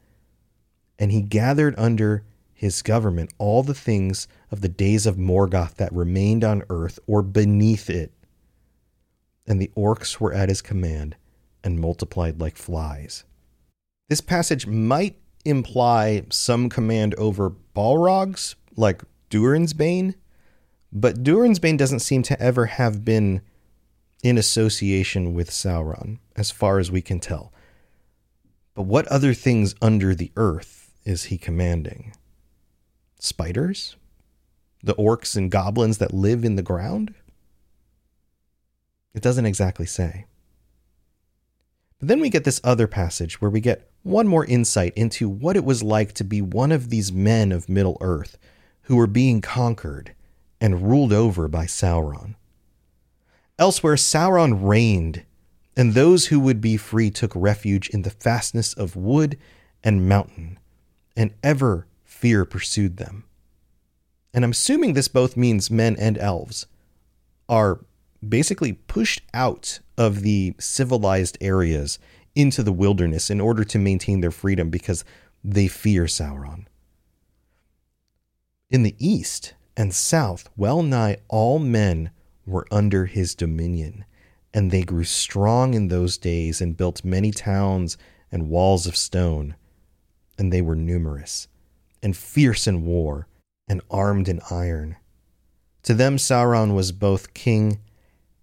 And 0.96 1.10
he 1.10 1.22
gathered 1.22 1.74
under 1.76 2.22
his 2.62 2.80
government 2.80 3.28
all 3.38 3.64
the 3.64 3.74
things 3.74 4.28
of 4.52 4.60
the 4.60 4.68
days 4.68 5.04
of 5.04 5.16
Morgoth 5.16 5.74
that 5.74 5.92
remained 5.92 6.44
on 6.44 6.62
earth 6.70 7.00
or 7.08 7.20
beneath 7.20 7.90
it. 7.90 8.12
And 9.48 9.60
the 9.60 9.72
orcs 9.76 10.20
were 10.20 10.32
at 10.32 10.48
his 10.48 10.62
command 10.62 11.16
and 11.64 11.80
multiplied 11.80 12.40
like 12.40 12.56
flies. 12.56 13.24
This 14.08 14.20
passage 14.20 14.64
might 14.68 15.16
imply 15.44 16.22
some 16.30 16.68
command 16.68 17.16
over 17.16 17.50
Balrogs, 17.74 18.54
like 18.76 19.02
Durin's 19.28 19.72
Bane, 19.72 20.14
but 20.92 21.24
Durin's 21.24 21.58
Bane 21.58 21.76
doesn't 21.76 21.98
seem 21.98 22.22
to 22.22 22.40
ever 22.40 22.66
have 22.66 23.04
been 23.04 23.42
in 24.22 24.38
association 24.38 25.34
with 25.34 25.50
Sauron, 25.50 26.20
as 26.36 26.52
far 26.52 26.78
as 26.78 26.92
we 26.92 27.02
can 27.02 27.18
tell. 27.18 27.52
But 28.76 28.84
what 28.84 29.08
other 29.08 29.34
things 29.34 29.74
under 29.82 30.14
the 30.14 30.30
earth 30.36 30.92
is 31.04 31.24
he 31.24 31.38
commanding? 31.38 32.12
Spiders? 33.22 33.96
The 34.82 34.94
orcs 34.94 35.36
and 35.36 35.50
goblins 35.50 35.98
that 35.98 36.12
live 36.12 36.44
in 36.44 36.56
the 36.56 36.62
ground? 36.62 37.14
It 39.14 39.22
doesn't 39.22 39.46
exactly 39.46 39.86
say. 39.86 40.26
But 41.98 42.08
then 42.08 42.20
we 42.20 42.30
get 42.30 42.44
this 42.44 42.60
other 42.64 42.88
passage 42.88 43.40
where 43.40 43.50
we 43.50 43.60
get 43.60 43.88
one 44.02 44.26
more 44.26 44.44
insight 44.46 44.92
into 44.96 45.28
what 45.28 45.56
it 45.56 45.64
was 45.64 45.82
like 45.82 46.12
to 46.14 46.24
be 46.24 46.42
one 46.42 46.72
of 46.72 46.90
these 46.90 47.12
men 47.12 47.52
of 47.52 47.68
Middle 47.68 47.96
Earth 48.00 48.38
who 48.82 48.96
were 48.96 49.06
being 49.06 49.40
conquered 49.40 50.14
and 50.60 50.90
ruled 50.90 51.12
over 51.12 51.46
by 51.46 51.66
Sauron. 51.66 52.34
Elsewhere, 53.58 53.94
Sauron 53.94 54.58
reigned 54.60 55.24
and 55.76 55.94
those 55.94 56.26
who 56.26 56.40
would 56.40 56.60
be 56.60 56.76
free 56.76 57.10
took 57.10 57.32
refuge 57.34 57.88
in 57.90 58.02
the 58.02 58.10
fastness 58.10 58.74
of 58.74 58.96
wood 58.96 59.38
and 59.82 60.08
mountain, 60.08 60.58
and 61.16 61.32
ever 61.42 61.86
fear 62.22 62.44
pursued 62.44 62.98
them. 62.98 63.24
And 64.32 64.44
I'm 64.44 64.52
assuming 64.52 64.92
this 64.92 65.08
both 65.08 65.36
means 65.36 65.72
men 65.72 65.96
and 65.98 66.16
elves 66.18 66.66
are 67.48 67.80
basically 68.26 68.74
pushed 68.74 69.22
out 69.34 69.80
of 69.98 70.22
the 70.22 70.54
civilized 70.60 71.36
areas 71.40 71.98
into 72.36 72.62
the 72.62 72.72
wilderness 72.72 73.28
in 73.28 73.40
order 73.40 73.64
to 73.64 73.76
maintain 73.76 74.20
their 74.20 74.30
freedom 74.30 74.70
because 74.70 75.04
they 75.42 75.66
fear 75.66 76.04
Sauron. 76.04 76.66
In 78.70 78.84
the 78.84 78.94
east 79.00 79.54
and 79.76 79.92
south, 79.92 80.48
well 80.56 80.84
nigh 80.84 81.16
all 81.28 81.58
men 81.58 82.12
were 82.46 82.68
under 82.70 83.06
his 83.06 83.34
dominion, 83.34 84.04
and 84.54 84.70
they 84.70 84.84
grew 84.84 85.02
strong 85.02 85.74
in 85.74 85.88
those 85.88 86.18
days 86.18 86.60
and 86.60 86.76
built 86.76 87.04
many 87.04 87.32
towns 87.32 87.98
and 88.30 88.48
walls 88.48 88.86
of 88.86 88.96
stone. 88.96 89.56
And 90.38 90.52
they 90.52 90.62
were 90.62 90.76
numerous, 90.76 91.48
and 92.02 92.16
fierce 92.16 92.66
in 92.66 92.84
war, 92.84 93.28
and 93.68 93.80
armed 93.90 94.28
in 94.28 94.40
iron. 94.50 94.96
To 95.84 95.94
them, 95.94 96.16
Sauron 96.16 96.74
was 96.74 96.92
both 96.92 97.34
king 97.34 97.80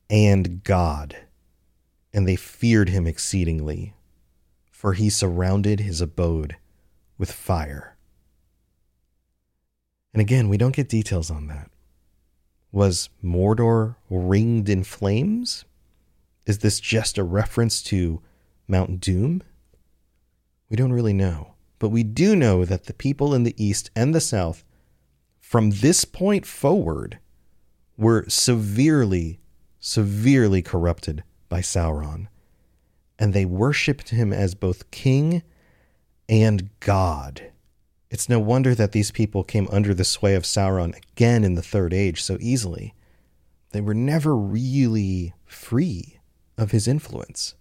and 0.09 0.63
God, 0.63 1.17
and 2.13 2.27
they 2.27 2.35
feared 2.35 2.89
him 2.89 3.05
exceedingly, 3.05 3.93
for 4.71 4.93
he 4.93 5.09
surrounded 5.09 5.81
his 5.81 6.01
abode 6.01 6.55
with 7.17 7.31
fire. 7.31 7.97
And 10.13 10.21
again, 10.21 10.49
we 10.49 10.57
don't 10.57 10.75
get 10.75 10.89
details 10.89 11.29
on 11.29 11.47
that. 11.47 11.69
Was 12.71 13.09
Mordor 13.23 13.95
ringed 14.09 14.69
in 14.69 14.83
flames? 14.83 15.65
Is 16.45 16.59
this 16.59 16.79
just 16.79 17.17
a 17.17 17.23
reference 17.23 17.81
to 17.83 18.21
Mount 18.67 18.99
Doom? 18.99 19.43
We 20.69 20.77
don't 20.77 20.93
really 20.93 21.13
know. 21.13 21.53
But 21.79 21.89
we 21.89 22.03
do 22.03 22.35
know 22.35 22.65
that 22.65 22.85
the 22.85 22.93
people 22.93 23.33
in 23.33 23.43
the 23.43 23.55
east 23.57 23.89
and 23.95 24.13
the 24.13 24.21
south, 24.21 24.63
from 25.39 25.71
this 25.71 26.05
point 26.05 26.45
forward, 26.45 27.19
were 27.97 28.25
severely, 28.27 29.39
severely 29.79 30.61
corrupted 30.61 31.23
by 31.47 31.61
Sauron. 31.61 32.27
And 33.17 33.33
they 33.33 33.45
worshipped 33.45 34.09
him 34.09 34.31
as 34.31 34.55
both 34.55 34.91
king 34.91 35.41
and 36.27 36.69
God. 36.79 37.51
It's 38.09 38.29
no 38.29 38.39
wonder 38.39 38.73
that 38.75 38.91
these 38.91 39.11
people 39.11 39.43
came 39.43 39.67
under 39.71 39.93
the 39.93 40.05
sway 40.05 40.35
of 40.35 40.43
Sauron 40.43 40.95
again 40.95 41.43
in 41.43 41.55
the 41.55 41.61
Third 41.61 41.93
Age 41.93 42.23
so 42.23 42.37
easily. 42.39 42.93
They 43.71 43.81
were 43.81 43.93
never 43.93 44.35
really 44.35 45.33
free 45.45 46.19
of 46.57 46.71
his 46.71 46.87
influence. 46.87 47.55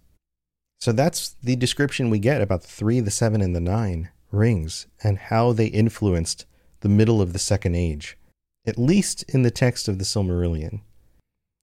So 0.79 0.93
that's 0.93 1.35
the 1.43 1.55
description 1.55 2.09
we 2.09 2.19
get 2.19 2.41
about 2.41 2.61
the 2.61 2.67
three, 2.67 3.01
the 3.01 3.11
seven, 3.11 3.41
and 3.41 3.55
the 3.55 3.59
nine 3.59 4.09
rings 4.31 4.87
and 5.03 5.17
how 5.17 5.51
they 5.51 5.67
influenced 5.67 6.45
the 6.81 6.89
middle 6.89 7.21
of 7.21 7.33
the 7.33 7.39
Second 7.39 7.75
Age, 7.75 8.17
at 8.65 8.77
least 8.77 9.23
in 9.27 9.43
the 9.43 9.51
text 9.51 9.87
of 9.87 9.97
the 9.97 10.05
Silmarillion. 10.05 10.81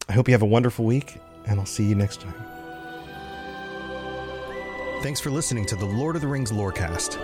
I 0.09 0.12
hope 0.12 0.29
you 0.29 0.35
have 0.35 0.42
a 0.42 0.46
wonderful 0.46 0.85
week, 0.85 1.18
and 1.46 1.59
I'll 1.59 1.66
see 1.66 1.85
you 1.85 1.94
next 1.94 2.20
time. 2.20 2.35
Thanks 5.02 5.20
for 5.20 5.31
listening 5.31 5.66
to 5.66 5.76
the 5.76 5.87
Lord 5.87 6.16
of 6.16 6.22
the 6.22 6.29
Rings 6.29 6.52
Lorecast. 6.52 7.18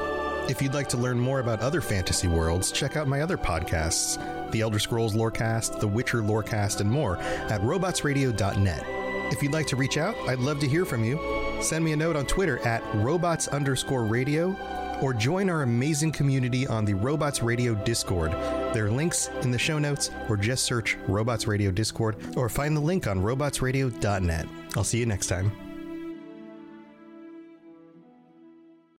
If 0.51 0.63
you'd 0.63 0.75
like 0.75 0.89
to 0.91 0.97
learn 0.97 1.21
more 1.21 1.41
about 1.41 1.61
other 1.61 1.81
fantasy 1.81 2.27
worlds, 2.27 2.73
check 2.73 2.97
out 2.97 3.07
my 3.07 3.21
other 3.21 3.37
podcasts, 3.37 4.51
The 4.51 4.61
Elder 4.63 4.79
Scrolls 4.79 5.15
Lorecast, 5.15 5.79
The 5.79 5.87
Witcher 5.87 6.23
Lorecast, 6.23 6.81
and 6.81 6.91
more 6.91 7.19
at 7.19 7.61
robotsradio.net. 7.61 8.85
If 9.33 9.43
you'd 9.43 9.53
like 9.53 9.67
to 9.69 9.77
reach 9.77 9.99
out, 9.99 10.17
I'd 10.29 10.41
love 10.41 10.59
to 10.61 10.69
hear 10.69 10.85
from 10.85 11.05
you. 11.05 11.52
Send 11.63 11.85
me 11.85 11.93
a 11.93 11.97
note 11.97 12.17
on 12.17 12.27
Twitter 12.27 12.59
at 12.67 12.83
robots 12.97 13.49
underscore 13.49 14.05
radio 14.05 14.57
or 15.01 15.13
join 15.15 15.49
our 15.49 15.63
amazing 15.63 16.13
community 16.13 16.67
on 16.67 16.85
the 16.85 16.95
Robots 16.95 17.43
Radio 17.43 17.75
Discord. 17.75 18.33
There 18.73 18.87
are 18.87 18.91
links 18.91 19.29
in 19.43 19.51
the 19.51 19.59
show 19.59 19.79
notes, 19.79 20.11
or 20.29 20.37
just 20.37 20.65
search 20.65 20.97
Robots 21.09 21.47
Radio 21.47 21.71
Discord 21.71 22.17
or 22.37 22.49
find 22.49 22.77
the 22.77 22.81
link 22.81 23.07
on 23.07 23.21
robotsradio.net. 23.21 24.47
I'll 24.77 24.85
see 24.85 24.99
you 24.99 25.07
next 25.07 25.27
time. 25.27 25.53